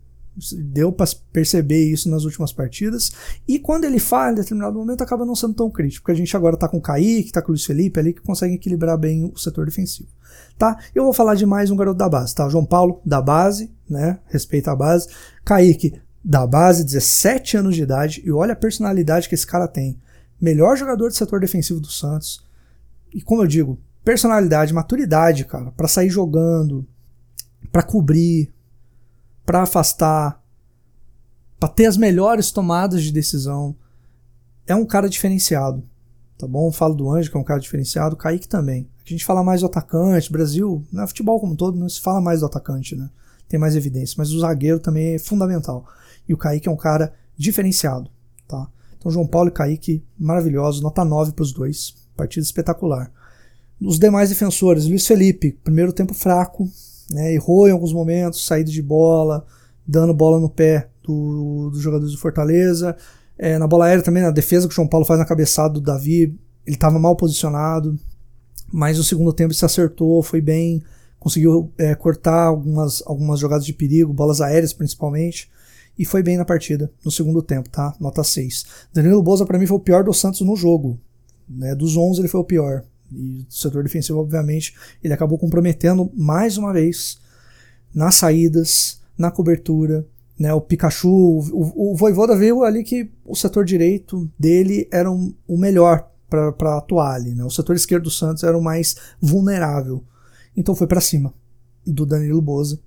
Deu 0.52 0.92
para 0.92 1.06
perceber 1.32 1.90
isso 1.90 2.10
nas 2.10 2.24
últimas 2.24 2.52
partidas. 2.52 3.12
E 3.46 3.58
quando 3.58 3.84
ele 3.84 3.98
falha, 3.98 4.32
em 4.32 4.36
determinado 4.36 4.78
momento, 4.78 5.02
acaba 5.02 5.24
não 5.24 5.34
sendo 5.34 5.54
tão 5.54 5.70
crítico. 5.70 6.02
Porque 6.02 6.12
a 6.12 6.16
gente 6.16 6.36
agora 6.36 6.54
está 6.54 6.68
com 6.68 6.78
o 6.78 6.82
Kaique, 6.82 7.28
está 7.28 7.40
com 7.40 7.48
o 7.48 7.52
Luiz 7.52 7.64
Felipe 7.64 7.98
ali, 7.98 8.12
que 8.12 8.20
conseguem 8.20 8.56
equilibrar 8.56 8.98
bem 8.98 9.24
o 9.24 9.36
setor 9.36 9.64
defensivo. 9.64 10.08
Tá? 10.58 10.78
Eu 10.94 11.04
vou 11.04 11.12
falar 11.12 11.34
de 11.34 11.46
mais 11.46 11.70
um 11.70 11.76
garoto 11.76 11.98
da 11.98 12.08
base, 12.08 12.34
tá? 12.34 12.48
João 12.48 12.64
Paulo, 12.64 13.00
da 13.04 13.20
base, 13.22 13.72
né? 13.88 14.18
Respeita 14.26 14.72
a 14.72 14.76
base. 14.76 15.08
Kaique, 15.44 16.00
da 16.24 16.46
base, 16.46 16.84
17 16.84 17.56
anos 17.56 17.74
de 17.74 17.82
idade. 17.82 18.22
E 18.24 18.30
olha 18.30 18.52
a 18.52 18.56
personalidade 18.56 19.28
que 19.28 19.34
esse 19.34 19.46
cara 19.46 19.68
tem. 19.68 19.98
Melhor 20.40 20.76
jogador 20.76 21.08
do 21.08 21.14
setor 21.14 21.40
defensivo 21.40 21.80
do 21.80 21.90
Santos 21.90 22.46
e 23.16 23.22
como 23.22 23.42
eu 23.42 23.46
digo, 23.46 23.78
personalidade, 24.04 24.74
maturidade, 24.74 25.46
cara, 25.46 25.70
para 25.70 25.88
sair 25.88 26.10
jogando, 26.10 26.86
para 27.72 27.82
cobrir, 27.82 28.52
para 29.46 29.62
afastar, 29.62 30.42
para 31.58 31.68
ter 31.68 31.86
as 31.86 31.96
melhores 31.96 32.50
tomadas 32.50 33.02
de 33.04 33.12
decisão. 33.12 33.74
É 34.66 34.74
um 34.74 34.84
cara 34.84 35.08
diferenciado, 35.08 35.84
tá 36.36 36.46
bom? 36.46 36.70
Falo 36.72 36.94
do 36.94 37.08
Anjo, 37.08 37.30
que 37.30 37.36
é 37.36 37.40
um 37.40 37.44
cara 37.44 37.60
diferenciado, 37.60 38.16
Kaique 38.16 38.48
também. 38.48 38.88
A 39.06 39.08
gente 39.08 39.24
fala 39.24 39.44
mais 39.44 39.60
do 39.60 39.66
atacante, 39.66 40.32
Brasil, 40.32 40.84
no 40.92 41.00
é 41.00 41.06
futebol 41.06 41.38
como 41.38 41.52
um 41.52 41.56
todo, 41.56 41.78
não 41.78 41.88
se 41.88 42.00
fala 42.00 42.20
mais 42.20 42.40
do 42.40 42.46
atacante, 42.46 42.96
né? 42.96 43.08
Tem 43.48 43.60
mais 43.60 43.76
evidência, 43.76 44.16
mas 44.18 44.32
o 44.32 44.40
zagueiro 44.40 44.80
também 44.80 45.14
é 45.14 45.18
fundamental. 45.20 45.86
E 46.28 46.34
o 46.34 46.36
Kaique 46.36 46.68
é 46.68 46.72
um 46.72 46.76
cara 46.76 47.14
diferenciado, 47.36 48.10
tá? 48.48 48.68
Então 48.98 49.12
João 49.12 49.26
Paulo 49.26 49.48
e 49.48 49.52
Kaique, 49.52 50.04
maravilhosos, 50.18 50.80
nota 50.80 51.04
9 51.04 51.32
para 51.32 51.44
os 51.44 51.52
dois. 51.52 51.94
Partida 52.16 52.44
espetacular. 52.44 53.12
Os 53.80 53.98
demais 53.98 54.30
defensores, 54.30 54.86
Luiz 54.86 55.06
Felipe, 55.06 55.52
primeiro 55.62 55.92
tempo 55.92 56.14
fraco, 56.14 56.68
né, 57.10 57.32
errou 57.32 57.68
em 57.68 57.72
alguns 57.72 57.92
momentos, 57.92 58.44
saída 58.44 58.70
de 58.70 58.82
bola, 58.82 59.44
dando 59.86 60.12
bola 60.12 60.40
no 60.40 60.48
pé 60.48 60.88
do, 61.02 61.70
dos 61.70 61.80
jogadores 61.80 62.12
do 62.12 62.18
Fortaleza. 62.18 62.96
É, 63.38 63.58
na 63.58 63.66
bola 63.66 63.86
aérea 63.86 64.02
também, 64.02 64.22
na 64.22 64.30
defesa 64.30 64.66
que 64.66 64.72
o 64.72 64.74
João 64.74 64.88
Paulo 64.88 65.06
faz 65.06 65.18
na 65.18 65.26
cabeçada 65.26 65.74
do 65.74 65.80
Davi, 65.80 66.34
ele 66.66 66.76
estava 66.76 66.98
mal 66.98 67.14
posicionado, 67.14 67.98
mas 68.72 68.98
no 68.98 69.04
segundo 69.04 69.32
tempo 69.32 69.54
se 69.54 69.64
acertou, 69.64 70.22
foi 70.22 70.40
bem, 70.40 70.82
conseguiu 71.18 71.70
é, 71.78 71.94
cortar 71.94 72.46
algumas, 72.46 73.02
algumas 73.06 73.38
jogadas 73.38 73.64
de 73.64 73.72
perigo, 73.72 74.12
bolas 74.12 74.40
aéreas 74.40 74.72
principalmente, 74.72 75.50
e 75.98 76.04
foi 76.04 76.22
bem 76.22 76.36
na 76.36 76.44
partida, 76.44 76.90
no 77.04 77.10
segundo 77.10 77.40
tempo, 77.40 77.68
tá? 77.70 77.94
Nota 78.00 78.22
6. 78.22 78.66
Danilo 78.92 79.22
Boza 79.22 79.46
para 79.46 79.58
mim 79.58 79.66
foi 79.66 79.76
o 79.76 79.80
pior 79.80 80.04
do 80.04 80.12
Santos 80.12 80.40
no 80.42 80.54
jogo. 80.54 80.98
Né? 81.48 81.74
Dos 81.74 81.96
11 81.96 82.20
ele 82.20 82.28
foi 82.28 82.40
o 82.40 82.44
pior. 82.44 82.84
E 83.12 83.46
o 83.48 83.52
setor 83.52 83.82
defensivo, 83.82 84.18
obviamente, 84.18 84.74
ele 85.02 85.12
acabou 85.12 85.38
comprometendo 85.38 86.10
mais 86.14 86.56
uma 86.56 86.72
vez 86.72 87.18
nas 87.94 88.16
saídas, 88.16 89.00
na 89.16 89.30
cobertura. 89.30 90.06
Né? 90.38 90.52
O 90.52 90.60
Pikachu, 90.60 91.08
o, 91.08 91.92
o 91.92 91.96
Voivoda 91.96 92.36
viu 92.36 92.64
ali 92.64 92.84
que 92.84 93.10
o 93.24 93.34
setor 93.34 93.64
direito 93.64 94.30
dele 94.38 94.88
era 94.90 95.10
um, 95.10 95.34
o 95.46 95.56
melhor 95.56 96.10
para 96.28 96.76
atuar 96.76 97.14
ali. 97.14 97.34
Né? 97.34 97.44
O 97.44 97.50
setor 97.50 97.76
esquerdo 97.76 98.04
do 98.04 98.10
Santos 98.10 98.42
era 98.42 98.56
o 98.56 98.62
mais 98.62 98.96
vulnerável. 99.20 100.02
Então 100.56 100.74
foi 100.74 100.86
para 100.86 101.00
cima 101.00 101.32
do 101.86 102.04
Danilo 102.04 102.42
Boza. 102.42 102.80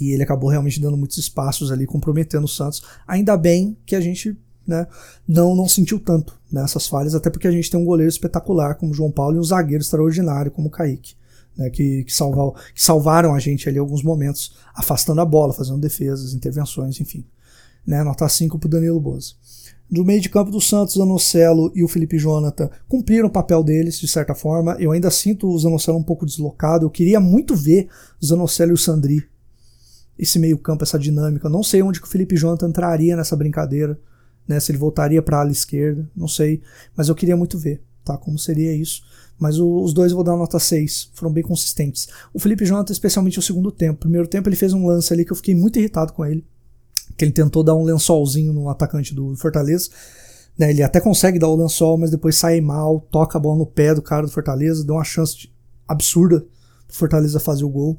E 0.00 0.10
ele 0.10 0.22
acabou 0.22 0.50
realmente 0.50 0.80
dando 0.80 0.96
muitos 0.96 1.18
espaços 1.18 1.70
ali, 1.70 1.86
comprometendo 1.86 2.44
o 2.44 2.48
Santos. 2.48 2.82
Ainda 3.06 3.36
bem 3.36 3.76
que 3.86 3.94
a 3.94 4.00
gente 4.00 4.36
né, 4.66 4.86
não, 5.26 5.54
não 5.54 5.68
sentiu 5.68 5.98
tanto 5.98 6.38
nessas 6.50 6.86
falhas, 6.86 7.14
até 7.14 7.30
porque 7.30 7.48
a 7.48 7.50
gente 7.50 7.70
tem 7.70 7.78
um 7.78 7.84
goleiro 7.84 8.08
espetacular 8.08 8.76
como 8.76 8.94
João 8.94 9.10
Paulo 9.10 9.36
e 9.36 9.40
um 9.40 9.44
zagueiro 9.44 9.82
extraordinário 9.82 10.50
como 10.50 10.68
o 10.68 10.70
Kaique, 10.70 11.14
né, 11.56 11.70
que, 11.70 12.04
que, 12.04 12.12
salvar, 12.12 12.52
que 12.74 12.82
salvaram 12.82 13.34
a 13.34 13.38
gente 13.38 13.68
ali 13.68 13.78
alguns 13.78 14.02
momentos, 14.02 14.56
afastando 14.74 15.20
a 15.20 15.24
bola, 15.24 15.52
fazendo 15.52 15.78
defesas, 15.78 16.34
intervenções, 16.34 17.00
enfim. 17.00 17.24
Né, 17.86 18.02
nota 18.02 18.28
5 18.28 18.58
para 18.58 18.70
Danilo 18.70 19.00
Boza. 19.00 19.34
Do 19.90 20.04
meio 20.04 20.20
de 20.20 20.28
campo 20.28 20.50
do 20.50 20.60
Santos, 20.60 20.96
o 20.96 20.98
Zanocelo 20.98 21.70
e 21.74 21.84
o 21.84 21.88
Felipe 21.88 22.18
Jonathan 22.18 22.70
cumpriram 22.88 23.28
o 23.28 23.30
papel 23.30 23.62
deles, 23.62 24.00
de 24.00 24.08
certa 24.08 24.34
forma. 24.34 24.76
Eu 24.80 24.92
ainda 24.92 25.10
sinto 25.10 25.46
o 25.46 25.58
Zanocelo 25.58 25.98
um 25.98 26.02
pouco 26.02 26.24
deslocado. 26.24 26.86
Eu 26.86 26.90
queria 26.90 27.20
muito 27.20 27.54
ver 27.54 27.88
o 28.20 28.26
Zanocelo 28.26 28.70
e 28.70 28.74
o 28.74 28.78
Sandri. 28.78 29.24
Esse 30.18 30.38
meio 30.38 30.56
campo, 30.58 30.82
essa 30.82 30.98
dinâmica. 30.98 31.48
Não 31.48 31.62
sei 31.62 31.82
onde 31.82 32.00
que 32.00 32.06
o 32.06 32.10
Felipe 32.10 32.34
Jonathan 32.34 32.68
entraria 32.68 33.14
nessa 33.14 33.36
brincadeira. 33.36 33.98
Né, 34.46 34.60
se 34.60 34.70
ele 34.70 34.78
voltaria 34.78 35.22
para 35.22 35.38
a 35.38 35.40
ala 35.40 35.50
esquerda, 35.50 36.08
não 36.14 36.28
sei. 36.28 36.60
Mas 36.94 37.08
eu 37.08 37.14
queria 37.14 37.36
muito 37.36 37.58
ver 37.58 37.82
tá, 38.04 38.18
como 38.18 38.38
seria 38.38 38.72
isso. 38.74 39.02
Mas 39.38 39.58
o, 39.58 39.82
os 39.82 39.94
dois 39.94 40.12
vou 40.12 40.22
dar 40.22 40.36
nota 40.36 40.58
6, 40.58 41.10
foram 41.14 41.32
bem 41.32 41.42
consistentes. 41.42 42.08
O 42.32 42.38
Felipe 42.38 42.66
Jonathan, 42.66 42.92
especialmente 42.92 43.38
o 43.38 43.42
segundo 43.42 43.72
tempo. 43.72 44.00
Primeiro 44.00 44.28
tempo 44.28 44.48
ele 44.48 44.56
fez 44.56 44.74
um 44.74 44.86
lance 44.86 45.12
ali 45.12 45.24
que 45.24 45.32
eu 45.32 45.36
fiquei 45.36 45.54
muito 45.54 45.78
irritado 45.78 46.12
com 46.12 46.24
ele 46.24 46.44
que 47.16 47.24
ele 47.24 47.32
tentou 47.32 47.62
dar 47.62 47.74
um 47.74 47.84
lençolzinho 47.84 48.52
no 48.52 48.68
atacante 48.68 49.14
do 49.14 49.34
Fortaleza. 49.36 49.90
Né, 50.58 50.70
ele 50.70 50.82
até 50.82 51.00
consegue 51.00 51.38
dar 51.38 51.48
o 51.48 51.56
lençol, 51.56 51.98
mas 51.98 52.10
depois 52.10 52.36
sai 52.36 52.60
mal, 52.60 53.00
toca 53.10 53.38
a 53.38 53.40
bola 53.40 53.58
no 53.58 53.66
pé 53.66 53.94
do 53.94 54.02
cara 54.02 54.22
do 54.22 54.30
Fortaleza, 54.30 54.84
deu 54.84 54.94
uma 54.94 55.04
chance 55.04 55.36
de, 55.36 55.52
absurda 55.86 56.40
pro 56.86 56.96
Fortaleza 56.96 57.40
fazer 57.40 57.64
o 57.64 57.68
gol. 57.68 57.98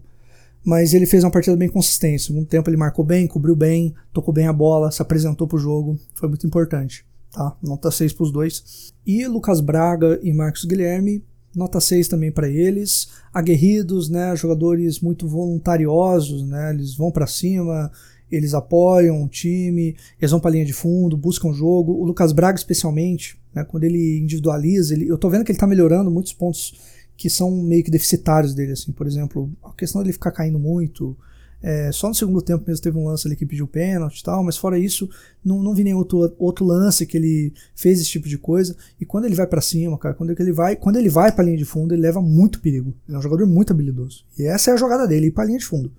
Mas 0.65 0.95
ele 0.95 1.05
fez 1.05 1.23
uma 1.23 1.31
partida 1.31 1.55
bem 1.55 1.69
consistente. 1.69 2.13
No 2.13 2.19
segundo 2.19 2.47
tempo 2.47 2.69
ele 2.69 2.77
marcou 2.77 3.05
bem, 3.05 3.27
cobriu 3.27 3.55
bem, 3.55 3.93
tocou 4.11 4.33
bem 4.33 4.47
a 4.47 4.53
bola, 4.53 4.91
se 4.91 5.01
apresentou 5.01 5.47
pro 5.47 5.59
jogo. 5.59 5.99
Foi 6.15 6.27
muito 6.27 6.47
importante. 6.47 7.05
Tá? 7.31 7.55
Nota 7.61 7.91
6 7.91 8.13
pros 8.13 8.31
dois. 8.31 8.91
E 9.05 9.27
Lucas 9.27 9.61
Braga 9.61 10.19
e 10.23 10.33
Marcos 10.33 10.65
Guilherme, 10.65 11.23
nota 11.55 11.79
6 11.79 12.07
também 12.07 12.31
para 12.31 12.49
eles. 12.49 13.09
Aguerridos, 13.31 14.09
né? 14.09 14.35
Jogadores 14.35 14.99
muito 14.99 15.27
voluntariosos, 15.27 16.47
né? 16.47 16.71
Eles 16.71 16.95
vão 16.95 17.11
para 17.11 17.27
cima, 17.27 17.91
eles 18.31 18.53
apoiam 18.53 19.23
o 19.23 19.27
time, 19.27 19.95
eles 20.19 20.31
vão 20.31 20.39
para 20.39 20.49
a 20.49 20.53
linha 20.53 20.65
de 20.65 20.73
fundo, 20.73 21.15
buscam 21.15 21.49
o 21.49 21.53
jogo. 21.53 21.93
O 21.93 22.05
Lucas 22.05 22.31
Braga, 22.31 22.57
especialmente, 22.57 23.37
né, 23.53 23.63
quando 23.63 23.83
ele 23.83 24.19
individualiza, 24.19 24.93
ele, 24.93 25.07
eu 25.07 25.17
tô 25.17 25.29
vendo 25.29 25.43
que 25.45 25.51
ele 25.51 25.57
está 25.57 25.67
melhorando 25.67 26.09
muitos 26.09 26.33
pontos 26.33 26.73
que 27.17 27.29
são 27.29 27.51
meio 27.51 27.83
que 27.83 27.91
deficitários 27.91 28.53
dele, 28.53 28.73
assim, 28.73 28.91
por 28.91 29.07
exemplo, 29.07 29.49
a 29.63 29.71
questão 29.71 30.01
dele 30.01 30.13
ficar 30.13 30.31
caindo 30.31 30.59
muito. 30.59 31.15
É, 31.61 31.91
só 31.91 32.07
no 32.07 32.13
segundo 32.13 32.41
tempo 32.41 32.63
mesmo 32.67 32.83
teve 32.83 32.97
um 32.97 33.07
lance 33.07 33.27
ali 33.27 33.35
que 33.35 33.45
pediu 33.45 33.65
pênalti 33.65 34.19
e 34.19 34.23
tal, 34.23 34.43
mas 34.43 34.55
fora 34.55 34.77
isso, 34.77 35.09
não, 35.43 35.63
não 35.63 35.73
vi 35.73 35.83
nenhum 35.83 35.97
outro, 35.97 36.31
outro 36.37 36.63
lance 36.63 37.07
que 37.07 37.17
ele 37.17 37.53
fez 37.73 37.99
esse 37.99 38.09
tipo 38.09 38.27
de 38.27 38.37
coisa. 38.37 38.75
E 39.01 39.05
quando 39.05 39.25
ele 39.25 39.35
vai 39.35 39.47
para 39.47 39.61
cima, 39.61 39.97
cara, 39.97 40.13
quando 40.13 40.29
ele 40.39 40.51
vai, 40.51 40.75
quando 40.75 40.97
ele 40.97 41.09
vai 41.09 41.31
para 41.31 41.43
linha 41.43 41.57
de 41.57 41.65
fundo, 41.65 41.93
ele 41.95 42.01
leva 42.01 42.21
muito 42.21 42.61
perigo. 42.61 42.93
Ele 43.07 43.15
é 43.15 43.19
um 43.19 43.21
jogador 43.21 43.47
muito 43.47 43.71
habilidoso. 43.73 44.23
E 44.37 44.43
essa 44.43 44.69
é 44.69 44.73
a 44.73 44.77
jogada 44.77 45.07
dele, 45.07 45.27
ir 45.27 45.31
para 45.31 45.45
linha 45.45 45.57
de 45.57 45.65
fundo. 45.65 45.91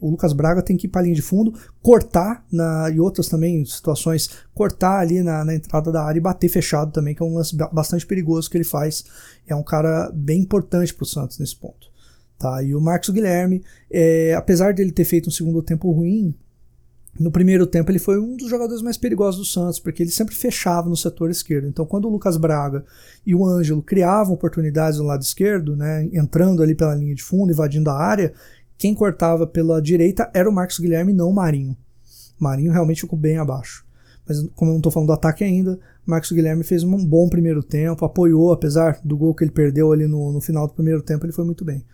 O 0.00 0.10
Lucas 0.10 0.32
Braga 0.32 0.62
tem 0.62 0.76
que 0.76 0.86
ir 0.86 0.90
para 0.90 1.00
a 1.00 1.04
linha 1.04 1.14
de 1.14 1.22
fundo, 1.22 1.54
cortar, 1.82 2.44
na, 2.52 2.90
e 2.90 3.00
outras 3.00 3.28
também 3.28 3.64
situações, 3.64 4.28
cortar 4.54 4.98
ali 4.98 5.22
na, 5.22 5.44
na, 5.44 5.54
entrada 5.54 5.90
da 5.90 6.04
área 6.04 6.18
e 6.18 6.22
bater 6.22 6.48
fechado 6.48 6.92
também, 6.92 7.14
que 7.14 7.22
é 7.22 7.26
um 7.26 7.34
lance 7.34 7.56
bastante 7.72 8.06
perigoso 8.06 8.50
que 8.50 8.56
ele 8.56 8.64
faz. 8.64 9.04
É 9.48 9.54
um 9.54 9.62
cara 9.62 10.10
bem 10.12 10.40
importante 10.40 10.94
para 10.94 11.04
o 11.04 11.06
Santos 11.06 11.38
nesse 11.38 11.56
ponto. 11.56 11.88
Tá? 12.38 12.62
E 12.62 12.74
o 12.74 12.80
Marcos 12.80 13.10
Guilherme, 13.10 13.62
é, 13.90 14.34
apesar 14.34 14.74
dele 14.74 14.92
ter 14.92 15.04
feito 15.04 15.28
um 15.28 15.32
segundo 15.32 15.62
tempo 15.62 15.90
ruim, 15.90 16.34
no 17.18 17.30
primeiro 17.30 17.66
tempo 17.66 17.90
ele 17.90 17.98
foi 17.98 18.18
um 18.18 18.36
dos 18.36 18.48
jogadores 18.48 18.82
mais 18.82 18.96
perigosos 18.96 19.40
do 19.40 19.44
Santos, 19.44 19.78
porque 19.78 20.02
ele 20.02 20.10
sempre 20.10 20.34
fechava 20.34 20.88
no 20.88 20.96
setor 20.96 21.30
esquerdo. 21.30 21.66
Então, 21.66 21.84
quando 21.84 22.06
o 22.06 22.10
Lucas 22.10 22.36
Braga 22.36 22.84
e 23.26 23.34
o 23.34 23.44
Ângelo 23.44 23.82
criavam 23.82 24.34
oportunidades 24.34 24.98
no 24.98 25.04
lado 25.04 25.22
esquerdo, 25.22 25.76
né, 25.76 26.08
entrando 26.12 26.62
ali 26.62 26.74
pela 26.74 26.94
linha 26.94 27.14
de 27.14 27.22
fundo, 27.22 27.52
invadindo 27.52 27.90
a 27.90 27.98
área, 27.98 28.32
quem 28.80 28.94
cortava 28.94 29.46
pela 29.46 29.80
direita 29.82 30.30
era 30.32 30.48
o 30.48 30.52
Marcos 30.52 30.78
Guilherme, 30.78 31.12
não 31.12 31.28
o 31.28 31.34
Marinho. 31.34 31.76
Marinho 32.38 32.72
realmente 32.72 33.02
ficou 33.02 33.18
bem 33.18 33.36
abaixo. 33.36 33.84
Mas 34.26 34.40
como 34.54 34.70
eu 34.70 34.72
não 34.72 34.78
estou 34.78 34.90
falando 34.90 35.08
do 35.08 35.12
ataque 35.12 35.44
ainda, 35.44 35.78
Marcos 36.06 36.32
Guilherme 36.32 36.64
fez 36.64 36.82
um 36.82 37.04
bom 37.04 37.28
primeiro 37.28 37.62
tempo, 37.62 38.06
apoiou, 38.06 38.50
apesar 38.52 38.98
do 39.04 39.18
gol 39.18 39.34
que 39.34 39.44
ele 39.44 39.50
perdeu 39.50 39.92
ali 39.92 40.06
no, 40.06 40.32
no 40.32 40.40
final 40.40 40.66
do 40.66 40.72
primeiro 40.72 41.02
tempo, 41.02 41.26
ele 41.26 41.32
foi 41.34 41.44
muito 41.44 41.62
bem. 41.62 41.84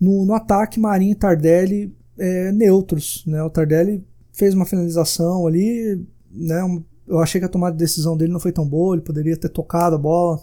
No, 0.00 0.24
no 0.24 0.32
ataque, 0.32 0.80
Marinho 0.80 1.12
e 1.12 1.16
Tardelli 1.16 1.94
é, 2.16 2.50
neutros. 2.50 3.24
Né? 3.26 3.42
O 3.42 3.50
Tardelli 3.50 4.02
fez 4.32 4.54
uma 4.54 4.64
finalização 4.64 5.46
ali, 5.46 6.02
né? 6.30 6.62
eu 7.06 7.18
achei 7.18 7.42
que 7.42 7.44
a 7.44 7.50
tomada 7.50 7.76
de 7.76 7.84
decisão 7.84 8.16
dele 8.16 8.32
não 8.32 8.40
foi 8.40 8.52
tão 8.52 8.66
boa, 8.66 8.94
ele 8.94 9.04
poderia 9.04 9.36
ter 9.36 9.50
tocado 9.50 9.96
a 9.96 9.98
bola, 9.98 10.40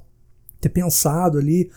ter 0.62 0.70
pensado 0.70 1.40
ali, 1.40 1.72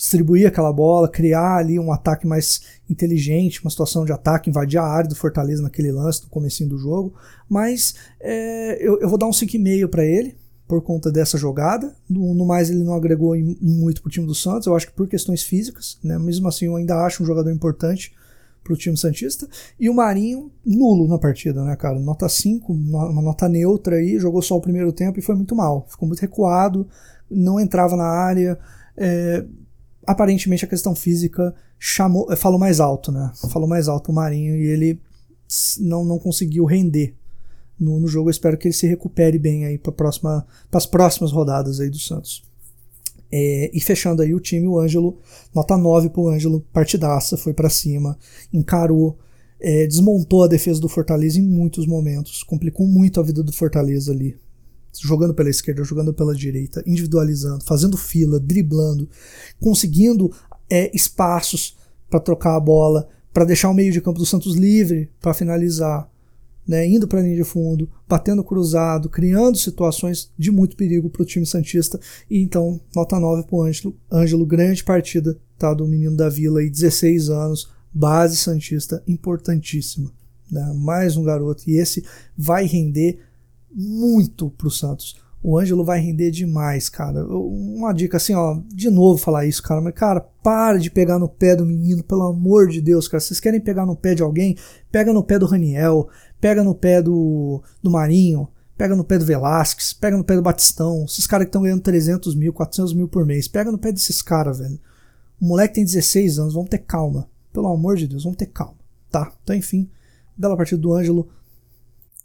distribuir 0.00 0.48
aquela 0.48 0.72
bola, 0.72 1.06
criar 1.06 1.58
ali 1.58 1.78
um 1.78 1.92
ataque 1.92 2.26
mais 2.26 2.62
inteligente, 2.88 3.60
uma 3.62 3.70
situação 3.70 4.02
de 4.02 4.10
ataque, 4.10 4.48
invadir 4.48 4.78
a 4.78 4.82
área 4.82 5.10
do 5.10 5.14
Fortaleza 5.14 5.62
naquele 5.62 5.92
lance, 5.92 6.22
no 6.22 6.30
comecinho 6.30 6.70
do 6.70 6.78
jogo. 6.78 7.12
Mas 7.46 7.94
é, 8.18 8.78
eu, 8.80 8.98
eu, 8.98 9.08
vou 9.10 9.18
dar 9.18 9.26
um 9.26 9.30
5,5 9.30 9.88
para 9.88 10.02
ele, 10.02 10.34
por 10.66 10.80
conta 10.80 11.12
dessa 11.12 11.36
jogada. 11.36 11.94
No, 12.08 12.32
no 12.32 12.46
mais, 12.46 12.70
ele 12.70 12.82
não 12.82 12.94
agregou 12.94 13.36
em, 13.36 13.58
em 13.60 13.74
muito 13.74 14.00
para 14.00 14.08
o 14.08 14.10
time 14.10 14.26
do 14.26 14.34
Santos, 14.34 14.66
eu 14.66 14.74
acho 14.74 14.86
que 14.86 14.94
por 14.94 15.06
questões 15.06 15.42
físicas. 15.42 15.98
Né? 16.02 16.18
Mesmo 16.18 16.48
assim, 16.48 16.64
eu 16.64 16.76
ainda 16.76 17.04
acho 17.04 17.22
um 17.22 17.26
jogador 17.26 17.50
importante 17.50 18.14
para 18.64 18.72
o 18.72 18.76
time 18.78 18.96
Santista. 18.96 19.46
E 19.78 19.90
o 19.90 19.94
Marinho, 19.94 20.50
nulo 20.64 21.08
na 21.08 21.18
partida, 21.18 21.62
né, 21.62 21.76
cara? 21.76 21.98
Nota 21.98 22.26
5, 22.26 22.72
uma 22.72 23.20
nota 23.20 23.50
neutra 23.50 23.96
aí, 23.96 24.18
jogou 24.18 24.40
só 24.40 24.56
o 24.56 24.62
primeiro 24.62 24.94
tempo 24.94 25.18
e 25.18 25.22
foi 25.22 25.34
muito 25.34 25.54
mal. 25.54 25.86
Ficou 25.90 26.08
muito 26.08 26.20
recuado, 26.20 26.88
não 27.30 27.60
entrava 27.60 27.96
na 27.96 28.06
área. 28.06 28.58
É, 28.96 29.44
aparentemente 30.06 30.64
a 30.64 30.68
questão 30.68 30.94
física 30.94 31.54
chamou, 31.78 32.34
falou 32.36 32.58
mais 32.58 32.80
alto, 32.80 33.12
né? 33.12 33.32
Falou 33.50 33.68
mais 33.68 33.88
alto 33.88 34.10
o 34.10 34.14
Marinho 34.14 34.56
e 34.56 34.66
ele 34.66 35.00
não, 35.80 36.04
não 36.04 36.18
conseguiu 36.18 36.64
render 36.64 37.14
no, 37.78 37.98
no 38.00 38.08
jogo. 38.08 38.28
Eu 38.28 38.32
espero 38.32 38.56
que 38.56 38.68
ele 38.68 38.74
se 38.74 38.86
recupere 38.86 39.38
bem 39.38 39.64
aí 39.64 39.78
para 39.78 39.92
próxima, 39.92 40.46
as 40.72 40.86
próximas 40.86 41.32
rodadas 41.32 41.80
aí 41.80 41.90
do 41.90 41.98
Santos. 41.98 42.42
É, 43.32 43.70
e 43.72 43.80
fechando 43.80 44.22
aí 44.22 44.34
o 44.34 44.40
time, 44.40 44.66
o 44.66 44.78
Ângelo, 44.78 45.18
nota 45.54 45.76
9 45.76 46.10
pro 46.10 46.28
Ângelo, 46.28 46.66
partidaça, 46.72 47.36
foi 47.36 47.54
para 47.54 47.70
cima, 47.70 48.18
encarou, 48.52 49.16
é, 49.60 49.86
desmontou 49.86 50.42
a 50.42 50.48
defesa 50.48 50.80
do 50.80 50.88
Fortaleza 50.88 51.38
em 51.38 51.42
muitos 51.42 51.86
momentos, 51.86 52.42
complicou 52.42 52.88
muito 52.88 53.20
a 53.20 53.22
vida 53.22 53.40
do 53.40 53.52
Fortaleza 53.52 54.10
ali 54.10 54.36
jogando 54.98 55.34
pela 55.34 55.50
esquerda, 55.50 55.84
jogando 55.84 56.12
pela 56.12 56.34
direita, 56.34 56.82
individualizando, 56.86 57.64
fazendo 57.64 57.96
fila, 57.96 58.40
driblando, 58.40 59.08
conseguindo 59.60 60.32
é, 60.68 60.94
espaços 60.94 61.76
para 62.08 62.20
trocar 62.20 62.56
a 62.56 62.60
bola, 62.60 63.08
para 63.32 63.44
deixar 63.44 63.70
o 63.70 63.74
meio 63.74 63.92
de 63.92 64.00
campo 64.00 64.18
do 64.18 64.26
Santos 64.26 64.56
livre 64.56 65.08
para 65.20 65.34
finalizar, 65.34 66.10
né, 66.66 66.86
indo 66.86 67.08
para 67.08 67.20
a 67.20 67.22
linha 67.22 67.36
de 67.36 67.44
fundo, 67.44 67.88
batendo 68.08 68.44
cruzado, 68.44 69.08
criando 69.08 69.56
situações 69.56 70.30
de 70.38 70.50
muito 70.50 70.76
perigo 70.76 71.08
para 71.08 71.22
o 71.22 71.26
time 71.26 71.46
Santista. 71.46 71.98
E 72.30 72.40
então, 72.40 72.80
nota 72.94 73.18
9 73.18 73.44
para 73.44 73.56
o 73.56 73.62
Ângelo, 73.62 73.96
Ângelo, 74.10 74.46
grande 74.46 74.84
partida 74.84 75.38
tá, 75.58 75.72
do 75.72 75.86
menino 75.86 76.16
da 76.16 76.28
Vila, 76.28 76.60
aí, 76.60 76.70
16 76.70 77.28
anos, 77.30 77.70
base 77.92 78.36
Santista 78.36 79.02
importantíssima. 79.06 80.10
Né, 80.50 80.72
mais 80.76 81.16
um 81.16 81.22
garoto, 81.22 81.62
e 81.68 81.76
esse 81.76 82.04
vai 82.36 82.66
render 82.66 83.20
muito 83.74 84.50
pro 84.50 84.70
Santos. 84.70 85.16
O 85.42 85.58
Ângelo 85.58 85.84
vai 85.84 85.98
render 85.98 86.30
demais, 86.30 86.90
cara. 86.90 87.24
Uma 87.26 87.94
dica 87.94 88.18
assim, 88.18 88.34
ó, 88.34 88.60
de 88.68 88.90
novo 88.90 89.16
falar 89.16 89.46
isso, 89.46 89.62
cara, 89.62 89.80
mas 89.80 89.94
cara, 89.94 90.20
para 90.20 90.78
de 90.78 90.90
pegar 90.90 91.18
no 91.18 91.28
pé 91.28 91.56
do 91.56 91.64
menino, 91.64 92.04
pelo 92.04 92.24
amor 92.24 92.68
de 92.68 92.80
Deus, 92.80 93.08
cara. 93.08 93.20
Vocês 93.20 93.40
querem 93.40 93.60
pegar 93.60 93.86
no 93.86 93.96
pé 93.96 94.14
de 94.14 94.22
alguém? 94.22 94.56
Pega 94.92 95.12
no 95.14 95.24
pé 95.24 95.38
do 95.38 95.46
Raniel, 95.46 96.08
pega 96.40 96.62
no 96.62 96.74
pé 96.74 97.00
do, 97.00 97.62
do 97.82 97.90
Marinho, 97.90 98.48
pega 98.76 98.94
no 98.94 99.02
pé 99.02 99.16
do 99.16 99.24
Velasquez, 99.24 99.94
pega 99.94 100.16
no 100.16 100.24
pé 100.24 100.36
do 100.36 100.42
Batistão. 100.42 101.04
Esses 101.06 101.26
caras 101.26 101.46
que 101.46 101.48
estão 101.48 101.62
ganhando 101.62 101.82
300 101.82 102.34
mil, 102.34 102.52
400 102.52 102.92
mil 102.92 103.08
por 103.08 103.24
mês, 103.24 103.48
pega 103.48 103.72
no 103.72 103.78
pé 103.78 103.92
desses 103.92 104.20
caras, 104.20 104.58
velho. 104.58 104.78
O 105.40 105.46
moleque 105.46 105.74
tem 105.74 105.84
16 105.84 106.38
anos, 106.38 106.52
vamos 106.52 106.68
ter 106.68 106.78
calma. 106.78 107.26
Pelo 107.50 107.68
amor 107.68 107.96
de 107.96 108.06
Deus, 108.06 108.24
vamos 108.24 108.36
ter 108.36 108.46
calma, 108.46 108.76
tá? 109.10 109.32
Então, 109.42 109.56
enfim, 109.56 109.90
bela 110.36 110.56
partida 110.56 110.80
do 110.80 110.92
Ângelo, 110.92 111.30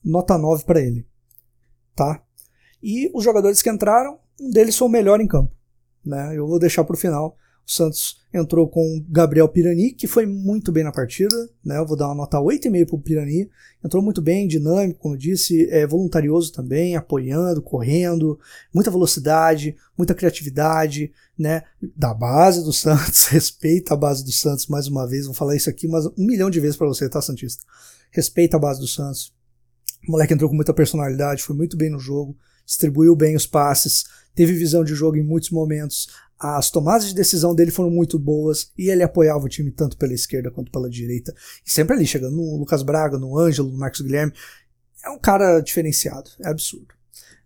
nota 0.03 0.37
9 0.37 0.65
para 0.65 0.81
ele 0.81 1.05
tá? 1.95 2.21
E 2.83 3.09
os 3.13 3.23
jogadores 3.23 3.61
que 3.61 3.69
entraram, 3.69 4.19
um 4.39 4.51
deles 4.51 4.77
foi 4.77 4.87
o 4.87 4.91
melhor 4.91 5.21
em 5.21 5.27
campo, 5.27 5.51
né? 6.05 6.37
Eu 6.37 6.47
vou 6.47 6.59
deixar 6.59 6.83
para 6.83 6.93
o 6.93 6.97
final. 6.97 7.35
O 7.67 7.71
Santos 7.71 8.17
entrou 8.31 8.69
com 8.69 9.03
Gabriel 9.09 9.49
Pirani, 9.49 9.91
que 9.91 10.05
foi 10.05 10.27
muito 10.27 10.71
bem 10.71 10.83
na 10.83 10.91
partida, 10.91 11.35
né? 11.63 11.79
Eu 11.79 11.85
vou 11.85 11.97
dar 11.97 12.07
uma 12.07 12.15
nota 12.15 12.37
8,5 12.37 12.85
para 12.85 12.95
o 12.95 13.01
Pirani. 13.01 13.49
Entrou 13.83 14.03
muito 14.03 14.21
bem, 14.21 14.47
dinâmico, 14.47 14.99
como 14.99 15.15
eu 15.15 15.19
disse, 15.19 15.67
é 15.71 15.87
voluntarioso 15.87 16.53
também, 16.53 16.95
apoiando, 16.95 17.63
correndo, 17.63 18.39
muita 18.71 18.91
velocidade, 18.91 19.75
muita 19.97 20.13
criatividade, 20.13 21.11
né? 21.35 21.63
Da 21.95 22.13
base 22.13 22.63
do 22.63 22.71
Santos, 22.71 23.25
respeita 23.33 23.95
a 23.95 23.97
base 23.97 24.23
do 24.23 24.31
Santos 24.31 24.67
mais 24.67 24.87
uma 24.87 25.07
vez. 25.07 25.25
Vou 25.25 25.33
falar 25.33 25.55
isso 25.55 25.69
aqui 25.69 25.87
mas 25.87 26.05
um 26.05 26.13
milhão 26.17 26.51
de 26.51 26.59
vezes 26.59 26.77
para 26.77 26.87
você, 26.87 27.09
tá, 27.09 27.19
Santista? 27.19 27.63
Respeita 28.11 28.57
a 28.57 28.59
base 28.59 28.79
do 28.79 28.87
Santos. 28.87 29.34
O 30.07 30.11
moleque 30.11 30.33
entrou 30.33 30.49
com 30.49 30.55
muita 30.55 30.73
personalidade, 30.73 31.43
foi 31.43 31.55
muito 31.55 31.75
bem 31.75 31.89
no 31.89 31.99
jogo, 31.99 32.37
distribuiu 32.65 33.15
bem 33.15 33.35
os 33.35 33.45
passes, 33.45 34.05
teve 34.33 34.53
visão 34.53 34.83
de 34.83 34.93
jogo 34.93 35.17
em 35.17 35.23
muitos 35.23 35.49
momentos. 35.49 36.07
As 36.37 36.69
tomadas 36.69 37.07
de 37.07 37.15
decisão 37.15 37.55
dele 37.55 37.71
foram 37.71 37.89
muito 37.89 38.19
boas 38.19 38.71
e 38.77 38.89
ele 38.89 39.03
apoiava 39.03 39.45
o 39.45 39.49
time 39.49 39.71
tanto 39.71 39.97
pela 39.97 40.13
esquerda 40.13 40.51
quanto 40.51 40.71
pela 40.71 40.89
direita. 40.89 41.33
E 41.65 41.71
sempre 41.71 41.95
ali, 41.95 42.05
chegando 42.05 42.35
no 42.35 42.57
Lucas 42.57 42.83
Braga, 42.83 43.17
no 43.17 43.37
Ângelo, 43.37 43.71
no 43.71 43.77
Marcos 43.77 44.01
Guilherme. 44.01 44.33
É 45.03 45.09
um 45.09 45.19
cara 45.19 45.59
diferenciado, 45.61 46.29
é 46.41 46.49
absurdo. 46.49 46.93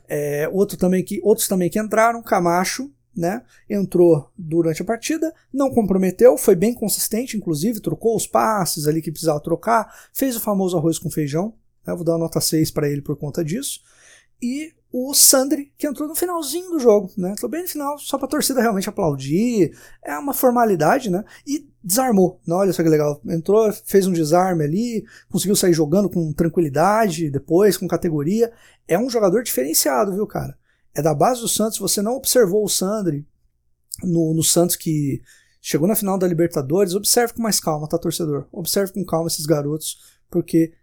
É, 0.08 0.50
outro 0.52 0.76
também 0.76 1.04
que, 1.04 1.22
outros 1.24 1.48
também 1.48 1.70
que 1.70 1.80
entraram, 1.80 2.24
Camacho, 2.24 2.92
né? 3.16 3.44
Entrou 3.70 4.32
durante 4.38 4.82
a 4.82 4.86
partida, 4.86 5.32
não 5.54 5.70
comprometeu, 5.70 6.38
foi 6.38 6.56
bem 6.56 6.74
consistente, 6.74 7.38
inclusive, 7.38 7.80
trocou 7.80 8.16
os 8.16 8.26
passes 8.26 8.88
ali 8.88 9.02
que 9.02 9.12
precisava 9.12 9.40
trocar, 9.40 9.94
fez 10.14 10.36
o 10.36 10.40
famoso 10.40 10.78
arroz 10.78 10.98
com 10.98 11.12
feijão. 11.12 11.54
Né? 11.86 11.94
Vou 11.94 12.04
dar 12.04 12.14
uma 12.14 12.20
nota 12.20 12.42
6 12.42 12.72
para 12.72 12.90
ele 12.90 13.02
por 13.02 13.16
conta 13.18 13.44
disso. 13.44 13.82
E 14.42 14.74
o 14.92 15.14
Sandri, 15.14 15.72
que 15.78 15.86
entrou 15.86 16.08
no 16.08 16.16
finalzinho 16.16 16.72
do 16.72 16.80
jogo, 16.80 17.12
né? 17.16 17.32
Entrou 17.32 17.50
bem 17.50 17.62
no 17.62 17.68
final, 17.68 17.98
só 18.00 18.18
pra 18.18 18.28
torcida 18.28 18.62
realmente 18.62 18.90
aplaudir. 18.90 19.78
É 20.04 20.18
uma 20.18 20.34
formalidade, 20.34 21.12
né? 21.12 21.24
E 21.46 21.70
desarmou. 21.84 22.40
Não, 22.46 22.58
olha 22.58 22.74
só 22.74 22.82
que 22.82 22.90
legal. 22.90 23.22
Entrou, 23.28 23.72
fez 23.86 24.08
um 24.08 24.14
desarme 24.14 24.64
ali, 24.64 25.06
conseguiu 25.30 25.56
sair 25.56 25.74
jogando 25.74 26.10
com 26.10 26.34
tranquilidade, 26.34 27.30
depois 27.30 27.78
com 27.78 27.88
categoria. 27.88 28.52
É 28.88 28.98
um 28.98 29.10
jogador 29.10 29.44
diferenciado, 29.44 30.14
viu, 30.14 30.26
cara? 30.26 30.58
É 30.94 31.02
da 31.02 31.14
base 31.14 31.42
do 31.42 31.48
Santos. 31.48 31.78
Você 31.78 32.02
não 32.02 32.16
observou 32.16 32.64
o 32.64 32.70
Sandri 32.70 33.28
no, 34.04 34.34
no 34.34 34.44
Santos 34.44 34.76
que 34.76 35.22
chegou 35.62 35.88
na 35.88 35.96
final 35.96 36.18
da 36.18 36.28
Libertadores. 36.28 36.96
Observe 36.96 37.34
com 37.34 37.44
mais 37.44 37.60
calma, 37.60 37.88
tá, 37.88 37.98
torcedor? 37.98 38.48
Observe 38.52 38.94
com 38.94 39.06
calma 39.06 39.28
esses 39.28 39.46
garotos, 39.46 40.00
porque 40.32 40.74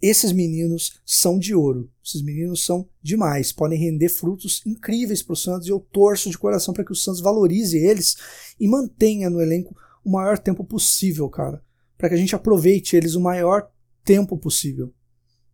esses 0.00 0.32
meninos 0.32 1.00
são 1.04 1.38
de 1.38 1.54
ouro. 1.54 1.90
Esses 2.04 2.22
meninos 2.22 2.64
são 2.64 2.88
demais, 3.02 3.52
podem 3.52 3.78
render 3.78 4.08
frutos 4.08 4.62
incríveis 4.66 5.22
para 5.22 5.32
o 5.32 5.36
Santos 5.36 5.66
e 5.66 5.70
eu 5.70 5.80
torço 5.80 6.30
de 6.30 6.38
coração 6.38 6.74
para 6.74 6.84
que 6.84 6.92
o 6.92 6.96
Santos 6.96 7.20
valorize 7.20 7.76
eles 7.76 8.16
e 8.60 8.68
mantenha 8.68 9.30
no 9.30 9.40
elenco 9.40 9.74
o 10.04 10.10
maior 10.10 10.38
tempo 10.38 10.62
possível, 10.62 11.28
cara, 11.28 11.62
para 11.96 12.08
que 12.08 12.14
a 12.14 12.18
gente 12.18 12.34
aproveite 12.34 12.94
eles 12.94 13.14
o 13.14 13.20
maior 13.20 13.68
tempo 14.04 14.36
possível. 14.38 14.92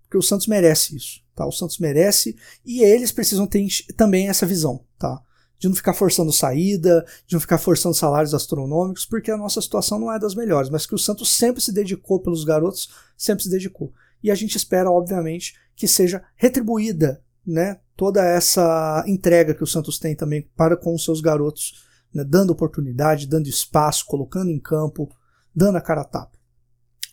Porque 0.03 0.19
o 0.19 0.23
Santos 0.23 0.47
merece 0.47 0.97
isso, 0.97 1.21
tá? 1.35 1.47
O 1.47 1.53
Santos 1.53 1.79
merece 1.79 2.37
e 2.67 2.83
eles 2.83 3.13
precisam 3.13 3.47
ter 3.47 3.67
também 3.97 4.29
essa 4.29 4.45
visão, 4.45 4.85
tá? 4.99 5.23
De 5.59 5.69
não 5.69 5.77
ficar 5.77 5.95
forçando 5.95 6.33
saída, 6.33 7.07
de 7.27 7.35
não 7.35 7.41
ficar 7.41 7.57
forçando 7.57 7.95
salários 7.95 8.35
astronômicos, 8.35 9.07
porque 9.07 9.31
a 9.31 9.37
nossa 9.37 9.63
situação 9.63 9.99
não 9.99 10.13
é 10.13 10.19
das 10.19 10.35
melhores, 10.35 10.69
mas 10.69 10.85
que 10.85 10.95
o 10.95 10.99
Santos 10.99 11.31
sempre 11.31 11.63
se 11.63 11.73
dedicou 11.73 12.21
pelos 12.21 12.45
garotos, 12.45 12.91
sempre 13.17 13.45
se 13.45 13.49
dedicou 13.49 13.93
e 14.23 14.31
a 14.31 14.35
gente 14.35 14.57
espera, 14.57 14.91
obviamente, 14.91 15.55
que 15.75 15.89
seja 15.89 16.23
retribuída 16.37 17.23
né, 17.47 17.81
toda 17.97 18.25
essa 18.25 19.05
entrega 19.07 19.55
que 19.55 19.65
o 19.65 19.67
Santos 19.67 19.99
tem 19.99 20.15
também 20.15 20.49
para 20.57 20.77
com 20.77 20.95
os 20.95 21.05
seus 21.05 21.21
garotos, 21.21 21.85
né, 22.15 22.25
dando 22.25 22.51
oportunidade, 22.51 23.27
dando 23.27 23.49
espaço, 23.49 24.07
colocando 24.07 24.51
em 24.51 24.61
campo, 24.61 25.11
dando 25.55 25.77
a 25.77 25.81
cara 25.81 26.03
a 26.03 26.05
tapa. 26.05 26.39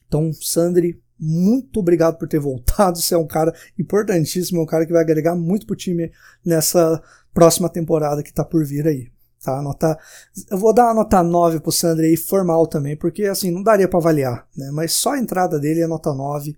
Então, 0.07 0.31
Sandri, 0.33 1.01
muito 1.19 1.79
obrigado 1.79 2.17
por 2.17 2.27
ter 2.27 2.39
voltado. 2.39 2.97
Você 2.97 3.13
é 3.13 3.17
um 3.17 3.27
cara 3.27 3.53
importantíssimo, 3.77 4.59
é 4.59 4.63
um 4.63 4.67
cara 4.67 4.85
que 4.85 4.93
vai 4.93 5.01
agregar 5.01 5.35
muito 5.35 5.65
pro 5.65 5.75
time 5.75 6.11
nessa 6.45 7.01
próxima 7.33 7.69
temporada 7.69 8.23
que 8.23 8.33
tá 8.33 8.43
por 8.43 8.65
vir 8.65 8.87
aí. 8.87 9.11
Tá? 9.43 9.61
Nota, 9.61 9.97
eu 10.49 10.57
vou 10.57 10.73
dar 10.73 10.85
uma 10.85 10.95
nota 10.95 11.23
9 11.23 11.59
pro 11.59 11.71
Sandri 11.71 12.07
aí, 12.07 12.17
formal 12.17 12.67
também, 12.67 12.97
porque 12.97 13.25
assim, 13.25 13.51
não 13.51 13.63
daria 13.63 13.87
para 13.87 13.99
avaliar, 13.99 14.47
né? 14.55 14.69
Mas 14.73 14.93
só 14.93 15.13
a 15.13 15.19
entrada 15.19 15.59
dele 15.59 15.81
é 15.81 15.87
nota 15.87 16.13
9 16.13 16.57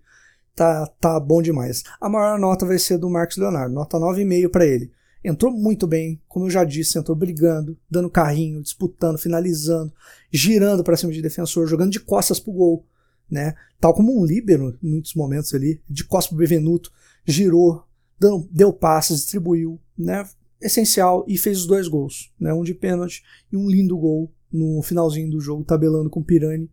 tá, 0.55 0.87
tá 0.99 1.19
bom 1.19 1.41
demais. 1.41 1.83
A 1.99 2.09
maior 2.09 2.39
nota 2.39 2.65
vai 2.65 2.77
ser 2.77 2.97
do 2.97 3.09
Marcos 3.09 3.37
Leonardo, 3.37 3.73
nota 3.73 3.97
9,5 3.97 4.49
para 4.49 4.65
ele. 4.65 4.91
Entrou 5.23 5.51
muito 5.51 5.85
bem, 5.85 6.19
como 6.27 6.45
eu 6.45 6.49
já 6.49 6.63
disse, 6.63 6.97
entrou 6.97 7.15
brigando, 7.15 7.77
dando 7.89 8.09
carrinho, 8.09 8.61
disputando, 8.61 9.19
finalizando, 9.19 9.93
girando 10.31 10.83
para 10.83 10.97
cima 10.97 11.11
de 11.11 11.21
defensor, 11.21 11.67
jogando 11.67 11.91
de 11.91 11.99
costas 11.99 12.39
pro 12.39 12.51
gol, 12.51 12.85
né? 13.29 13.53
Tal 13.79 13.93
como 13.93 14.19
um 14.19 14.25
líbero 14.25 14.77
em 14.81 14.89
muitos 14.89 15.13
momentos 15.13 15.53
ali, 15.53 15.81
de 15.87 16.03
costas 16.03 16.29
pro 16.29 16.39
Bevenuto, 16.39 16.91
girou, 17.23 17.83
dando, 18.19 18.47
deu 18.51 18.73
passes, 18.73 19.21
distribuiu, 19.21 19.79
né? 19.95 20.27
Essencial 20.59 21.23
e 21.27 21.37
fez 21.37 21.59
os 21.59 21.67
dois 21.67 21.87
gols, 21.87 22.33
né? 22.39 22.51
Um 22.51 22.63
de 22.63 22.73
pênalti 22.73 23.23
e 23.51 23.57
um 23.57 23.69
lindo 23.69 23.97
gol 23.97 24.33
no 24.51 24.81
finalzinho 24.81 25.29
do 25.29 25.39
jogo, 25.39 25.63
tabelando 25.63 26.09
com 26.09 26.19
o 26.19 26.23
Pirani. 26.23 26.69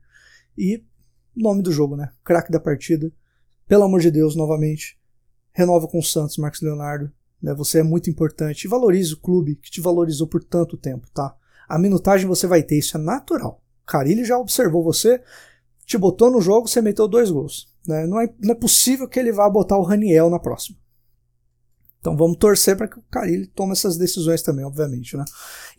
E 0.56 0.82
nome 1.36 1.62
do 1.62 1.70
jogo, 1.70 1.96
né? 1.96 2.10
Craque 2.24 2.50
da 2.50 2.58
partida. 2.58 3.12
Pelo 3.68 3.84
amor 3.84 4.00
de 4.00 4.10
Deus, 4.10 4.34
novamente, 4.34 4.98
renova 5.52 5.86
com 5.86 5.98
o 5.98 6.02
Santos, 6.02 6.38
Marcos 6.38 6.62
Leonardo. 6.62 7.12
Né? 7.40 7.52
Você 7.54 7.80
é 7.80 7.82
muito 7.82 8.08
importante. 8.08 8.64
E 8.64 8.68
valorize 8.68 9.12
o 9.12 9.20
clube 9.20 9.56
que 9.56 9.70
te 9.70 9.80
valorizou 9.80 10.26
por 10.26 10.42
tanto 10.42 10.78
tempo, 10.78 11.06
tá? 11.12 11.36
A 11.68 11.78
minutagem 11.78 12.26
você 12.26 12.46
vai 12.46 12.62
ter, 12.62 12.78
isso 12.78 12.96
é 12.96 13.00
natural. 13.00 13.62
Carilli 13.86 14.24
já 14.24 14.38
observou 14.38 14.82
você, 14.82 15.22
te 15.84 15.98
botou 15.98 16.30
no 16.30 16.40
jogo, 16.40 16.66
você 16.66 16.80
meteu 16.80 17.06
dois 17.06 17.30
gols. 17.30 17.68
Né? 17.86 18.06
Não, 18.06 18.18
é, 18.18 18.34
não 18.40 18.52
é 18.52 18.54
possível 18.54 19.06
que 19.06 19.20
ele 19.20 19.32
vá 19.32 19.48
botar 19.50 19.76
o 19.76 19.82
Raniel 19.82 20.30
na 20.30 20.38
próxima. 20.38 20.78
Então 22.00 22.16
vamos 22.16 22.38
torcer 22.38 22.74
para 22.74 22.88
que 22.88 22.98
o 22.98 23.04
Carilli 23.10 23.46
tome 23.48 23.72
essas 23.72 23.98
decisões 23.98 24.40
também, 24.40 24.64
obviamente. 24.64 25.14
Né? 25.14 25.24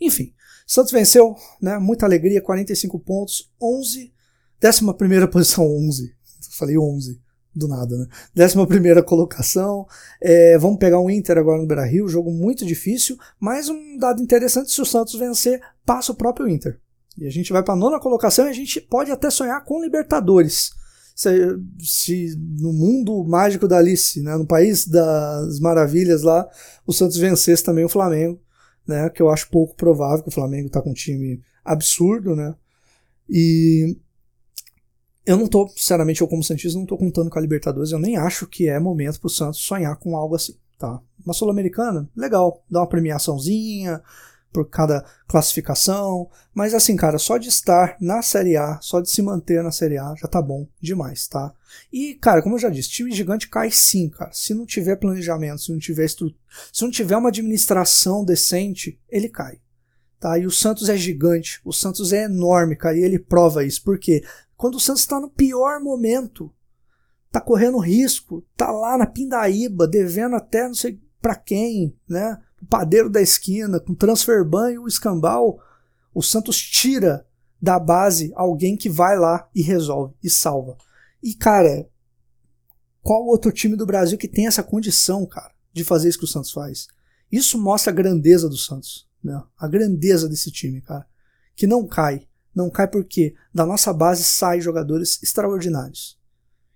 Enfim, 0.00 0.32
Santos 0.64 0.92
venceu, 0.92 1.34
né? 1.60 1.76
muita 1.78 2.06
alegria, 2.06 2.40
45 2.40 3.00
pontos, 3.00 3.52
11, 3.60 4.14
11 4.62 5.26
posição 5.26 5.66
11. 5.66 6.14
Falei 6.56 6.78
11 6.78 7.20
do 7.54 7.66
nada, 7.66 7.96
né? 7.96 8.06
Décima 8.34 8.66
primeira 8.66 9.02
colocação. 9.02 9.86
É, 10.20 10.56
vamos 10.58 10.78
pegar 10.78 11.00
um 11.00 11.10
Inter 11.10 11.38
agora 11.38 11.60
no 11.60 11.66
Beira 11.66 11.84
Rio, 11.84 12.08
jogo 12.08 12.30
muito 12.30 12.64
difícil, 12.64 13.16
mas 13.38 13.68
um 13.68 13.96
dado 13.98 14.22
interessante: 14.22 14.70
se 14.70 14.80
o 14.80 14.86
Santos 14.86 15.14
vencer, 15.14 15.60
passa 15.84 16.12
o 16.12 16.14
próprio 16.14 16.48
Inter. 16.48 16.78
E 17.18 17.26
a 17.26 17.30
gente 17.30 17.52
vai 17.52 17.62
para 17.62 17.74
a 17.74 17.76
nona 17.76 18.00
colocação 18.00 18.46
e 18.46 18.50
a 18.50 18.52
gente 18.52 18.80
pode 18.80 19.10
até 19.10 19.28
sonhar 19.30 19.62
com 19.64 19.82
Libertadores. 19.82 20.70
Se, 21.14 21.30
se, 21.80 22.34
no 22.58 22.72
mundo 22.72 23.22
mágico 23.24 23.68
da 23.68 23.78
Alice, 23.78 24.22
né, 24.22 24.36
no 24.36 24.46
país 24.46 24.86
das 24.86 25.60
maravilhas 25.60 26.22
lá, 26.22 26.48
o 26.86 26.94
Santos 26.94 27.18
vencesse 27.18 27.62
também 27.62 27.84
o 27.84 27.90
Flamengo, 27.90 28.40
né, 28.86 29.10
que 29.10 29.20
eu 29.20 29.28
acho 29.28 29.50
pouco 29.50 29.76
provável, 29.76 30.22
que 30.22 30.30
o 30.30 30.32
Flamengo 30.32 30.68
está 30.68 30.80
com 30.80 30.90
um 30.90 30.94
time 30.94 31.42
absurdo, 31.62 32.34
né, 32.34 32.54
e 33.28 33.98
eu 35.24 35.36
não 35.36 35.46
tô, 35.46 35.68
sinceramente, 35.68 36.20
eu 36.20 36.28
como 36.28 36.42
Santista 36.42 36.78
não 36.78 36.86
tô 36.86 36.96
contando 36.96 37.30
com 37.30 37.38
a 37.38 37.42
Libertadores, 37.42 37.92
eu 37.92 37.98
nem 37.98 38.16
acho 38.16 38.46
que 38.46 38.68
é 38.68 38.78
momento 38.78 39.20
pro 39.20 39.28
Santos 39.28 39.60
sonhar 39.60 39.96
com 39.96 40.16
algo 40.16 40.34
assim, 40.34 40.54
tá? 40.78 41.00
Uma 41.24 41.34
Sul-Americana, 41.34 42.08
legal, 42.16 42.64
dá 42.70 42.80
uma 42.80 42.88
premiaçãozinha 42.88 44.02
por 44.52 44.68
cada 44.68 45.04
classificação, 45.28 46.28
mas 46.52 46.74
assim, 46.74 46.96
cara, 46.96 47.18
só 47.18 47.38
de 47.38 47.48
estar 47.48 47.96
na 48.00 48.20
Série 48.20 48.56
A, 48.56 48.78
só 48.80 49.00
de 49.00 49.08
se 49.08 49.22
manter 49.22 49.62
na 49.62 49.70
Série 49.70 49.98
A, 49.98 50.14
já 50.16 50.26
tá 50.26 50.42
bom 50.42 50.66
demais, 50.80 51.28
tá? 51.28 51.54
E, 51.92 52.14
cara, 52.14 52.42
como 52.42 52.56
eu 52.56 52.58
já 52.58 52.68
disse, 52.68 52.90
time 52.90 53.12
gigante 53.12 53.48
cai 53.48 53.70
sim, 53.70 54.08
cara. 54.08 54.32
Se 54.32 54.54
não 54.54 54.66
tiver 54.66 54.96
planejamento, 54.96 55.60
se 55.60 55.70
não 55.70 55.78
tiver 55.78 56.04
estrutura, 56.04 56.40
se 56.72 56.82
não 56.82 56.90
tiver 56.90 57.16
uma 57.16 57.28
administração 57.28 58.24
decente, 58.24 58.98
ele 59.08 59.28
cai. 59.28 59.60
Tá? 60.18 60.38
E 60.38 60.44
o 60.44 60.50
Santos 60.50 60.88
é 60.88 60.96
gigante, 60.96 61.60
o 61.64 61.72
Santos 61.72 62.12
é 62.12 62.24
enorme, 62.24 62.76
cara, 62.76 62.98
e 62.98 63.02
ele 63.02 63.18
prova 63.18 63.64
isso. 63.64 63.82
Por 63.82 63.98
quê? 63.98 64.22
Quando 64.60 64.74
o 64.74 64.80
Santos 64.80 65.00
está 65.00 65.18
no 65.18 65.30
pior 65.30 65.80
momento, 65.80 66.52
tá 67.32 67.40
correndo 67.40 67.78
risco, 67.78 68.46
tá 68.54 68.70
lá 68.70 68.98
na 68.98 69.06
pindaíba, 69.06 69.88
devendo 69.88 70.36
até 70.36 70.68
não 70.68 70.74
sei 70.74 71.00
para 71.18 71.34
quem, 71.34 71.96
né? 72.06 72.38
O 72.60 72.66
padeiro 72.66 73.08
da 73.08 73.22
esquina, 73.22 73.80
com 73.80 73.94
transfer 73.94 74.44
ban 74.44 74.70
e 74.72 74.78
o 74.78 74.86
escambau, 74.86 75.58
o 76.12 76.20
Santos 76.20 76.60
tira 76.60 77.26
da 77.58 77.78
base 77.78 78.34
alguém 78.36 78.76
que 78.76 78.90
vai 78.90 79.18
lá 79.18 79.48
e 79.54 79.62
resolve 79.62 80.14
e 80.22 80.28
salva. 80.28 80.76
E 81.22 81.32
cara, 81.32 81.88
qual 83.00 83.24
outro 83.24 83.50
time 83.50 83.76
do 83.76 83.86
Brasil 83.86 84.18
que 84.18 84.28
tem 84.28 84.46
essa 84.46 84.62
condição, 84.62 85.24
cara, 85.24 85.54
de 85.72 85.84
fazer 85.84 86.10
isso 86.10 86.18
que 86.18 86.26
o 86.26 86.28
Santos 86.28 86.52
faz? 86.52 86.86
Isso 87.32 87.58
mostra 87.58 87.90
a 87.90 87.96
grandeza 87.96 88.46
do 88.46 88.58
Santos, 88.58 89.08
né? 89.24 89.42
A 89.58 89.66
grandeza 89.66 90.28
desse 90.28 90.50
time, 90.50 90.82
cara, 90.82 91.06
que 91.56 91.66
não 91.66 91.86
cai, 91.86 92.28
não 92.54 92.70
cai 92.70 92.88
porque 92.88 93.34
da 93.54 93.64
nossa 93.64 93.92
base 93.92 94.24
saem 94.24 94.60
jogadores 94.60 95.22
extraordinários. 95.22 96.18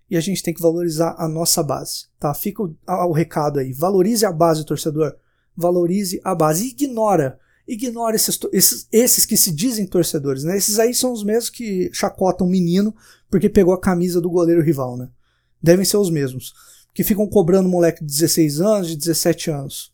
E 0.09 0.15
a 0.15 0.21
gente 0.21 0.43
tem 0.43 0.53
que 0.53 0.61
valorizar 0.61 1.15
a 1.17 1.27
nossa 1.27 1.63
base, 1.63 2.05
tá? 2.19 2.33
Fica 2.33 2.61
o, 2.61 2.75
o 2.87 3.11
recado 3.11 3.59
aí. 3.59 3.73
Valorize 3.73 4.25
a 4.25 4.31
base, 4.31 4.65
torcedor. 4.65 5.15
Valorize 5.55 6.21
a 6.23 6.35
base. 6.35 6.67
ignora. 6.67 7.39
Ignora 7.67 8.15
esses, 8.15 8.39
esses, 8.53 8.87
esses 8.91 9.25
que 9.25 9.35
se 9.35 9.51
dizem 9.51 9.87
torcedores, 9.87 10.43
né? 10.43 10.55
Esses 10.55 10.77
aí 10.77 10.93
são 10.93 11.11
os 11.11 11.23
mesmos 11.23 11.49
que 11.49 11.89
chacotam 11.91 12.45
o 12.45 12.49
menino 12.49 12.95
porque 13.29 13.49
pegou 13.49 13.73
a 13.73 13.81
camisa 13.81 14.21
do 14.21 14.29
goleiro 14.29 14.61
rival, 14.61 14.95
né? 14.95 15.09
Devem 15.61 15.83
ser 15.83 15.97
os 15.97 16.11
mesmos. 16.11 16.53
Que 16.93 17.03
ficam 17.03 17.27
cobrando 17.27 17.67
moleque 17.67 18.01
de 18.01 18.05
16 18.05 18.61
anos, 18.61 18.87
de 18.87 18.95
17 18.95 19.49
anos. 19.49 19.91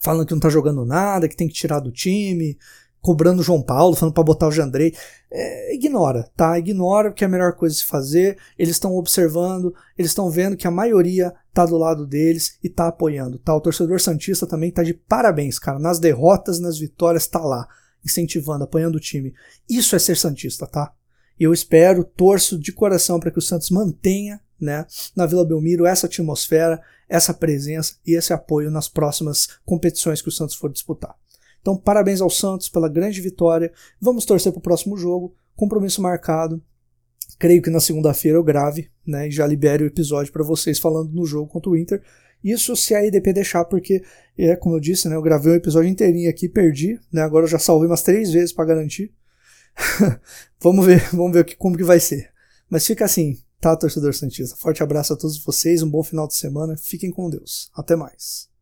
Falando 0.00 0.26
que 0.26 0.34
não 0.34 0.40
tá 0.40 0.50
jogando 0.50 0.84
nada, 0.84 1.28
que 1.28 1.36
tem 1.36 1.46
que 1.46 1.54
tirar 1.54 1.78
do 1.78 1.92
time, 1.92 2.58
cobrando 3.04 3.42
João 3.42 3.60
Paulo, 3.60 3.94
falando 3.94 4.14
para 4.14 4.24
botar 4.24 4.48
o 4.48 4.50
Jandrei. 4.50 4.94
É, 5.30 5.74
ignora, 5.74 6.30
tá? 6.34 6.58
Ignora 6.58 7.12
que 7.12 7.22
é 7.22 7.26
a 7.26 7.30
melhor 7.30 7.52
coisa 7.52 7.74
a 7.74 7.78
se 7.78 7.84
fazer. 7.84 8.38
Eles 8.58 8.76
estão 8.76 8.94
observando, 8.94 9.74
eles 9.98 10.10
estão 10.10 10.30
vendo 10.30 10.56
que 10.56 10.66
a 10.66 10.70
maioria 10.70 11.34
tá 11.52 11.66
do 11.66 11.76
lado 11.76 12.06
deles 12.06 12.58
e 12.64 12.68
tá 12.70 12.88
apoiando, 12.88 13.38
tá? 13.38 13.54
O 13.54 13.60
torcedor 13.60 14.00
santista 14.00 14.46
também 14.46 14.70
tá 14.70 14.82
de 14.82 14.94
parabéns, 14.94 15.58
cara. 15.58 15.78
Nas 15.78 15.98
derrotas, 15.98 16.58
nas 16.58 16.78
vitórias, 16.78 17.26
tá 17.26 17.40
lá, 17.40 17.68
incentivando, 18.02 18.64
apoiando 18.64 18.96
o 18.96 19.00
time. 19.00 19.34
Isso 19.68 19.94
é 19.94 19.98
ser 19.98 20.16
santista, 20.16 20.66
tá? 20.66 20.90
Eu 21.38 21.52
espero, 21.52 22.04
torço 22.04 22.58
de 22.58 22.72
coração 22.72 23.20
para 23.20 23.30
que 23.30 23.38
o 23.38 23.42
Santos 23.42 23.68
mantenha, 23.68 24.40
né, 24.58 24.86
na 25.14 25.26
Vila 25.26 25.44
Belmiro 25.44 25.84
essa 25.84 26.06
atmosfera, 26.06 26.80
essa 27.06 27.34
presença 27.34 27.96
e 28.06 28.16
esse 28.16 28.32
apoio 28.32 28.70
nas 28.70 28.88
próximas 28.88 29.58
competições 29.62 30.22
que 30.22 30.28
o 30.28 30.32
Santos 30.32 30.54
for 30.54 30.72
disputar. 30.72 31.14
Então, 31.64 31.78
parabéns 31.78 32.20
ao 32.20 32.28
Santos 32.28 32.68
pela 32.68 32.90
grande 32.90 33.22
vitória. 33.22 33.72
Vamos 33.98 34.26
torcer 34.26 34.52
para 34.52 34.58
o 34.58 34.62
próximo 34.62 34.98
jogo. 34.98 35.34
Compromisso 35.56 36.02
marcado. 36.02 36.62
Creio 37.38 37.62
que 37.62 37.70
na 37.70 37.80
segunda-feira 37.80 38.36
eu 38.36 38.44
grave, 38.44 38.90
né? 39.06 39.28
E 39.28 39.30
já 39.30 39.46
libere 39.46 39.82
o 39.82 39.86
episódio 39.86 40.30
para 40.30 40.44
vocês 40.44 40.78
falando 40.78 41.10
no 41.10 41.24
jogo 41.24 41.50
contra 41.50 41.70
o 41.70 41.76
Inter. 41.76 42.02
Isso 42.44 42.76
se 42.76 42.94
a 42.94 43.02
EDP 43.02 43.32
deixar, 43.32 43.64
porque, 43.64 44.04
é 44.36 44.54
como 44.56 44.76
eu 44.76 44.80
disse, 44.80 45.08
né? 45.08 45.16
Eu 45.16 45.22
gravei 45.22 45.52
um 45.52 45.56
episódio 45.56 45.88
inteirinho 45.88 46.28
aqui, 46.28 46.50
perdi, 46.50 47.00
né? 47.10 47.22
Agora 47.22 47.44
eu 47.44 47.48
já 47.48 47.58
salvei 47.58 47.88
umas 47.88 48.02
três 48.02 48.30
vezes 48.30 48.52
para 48.52 48.66
garantir. 48.66 49.10
vamos 50.60 50.84
ver, 50.84 51.08
vamos 51.14 51.32
ver 51.32 51.56
como 51.56 51.78
que 51.78 51.82
vai 51.82 51.98
ser. 51.98 52.30
Mas 52.68 52.86
fica 52.86 53.06
assim, 53.06 53.38
tá, 53.58 53.74
torcedor 53.74 54.12
Santista? 54.12 54.54
Forte 54.54 54.82
abraço 54.82 55.14
a 55.14 55.16
todos 55.16 55.42
vocês, 55.42 55.82
um 55.82 55.88
bom 55.88 56.02
final 56.02 56.28
de 56.28 56.34
semana, 56.34 56.76
fiquem 56.76 57.10
com 57.10 57.30
Deus. 57.30 57.70
Até 57.74 57.96
mais. 57.96 58.52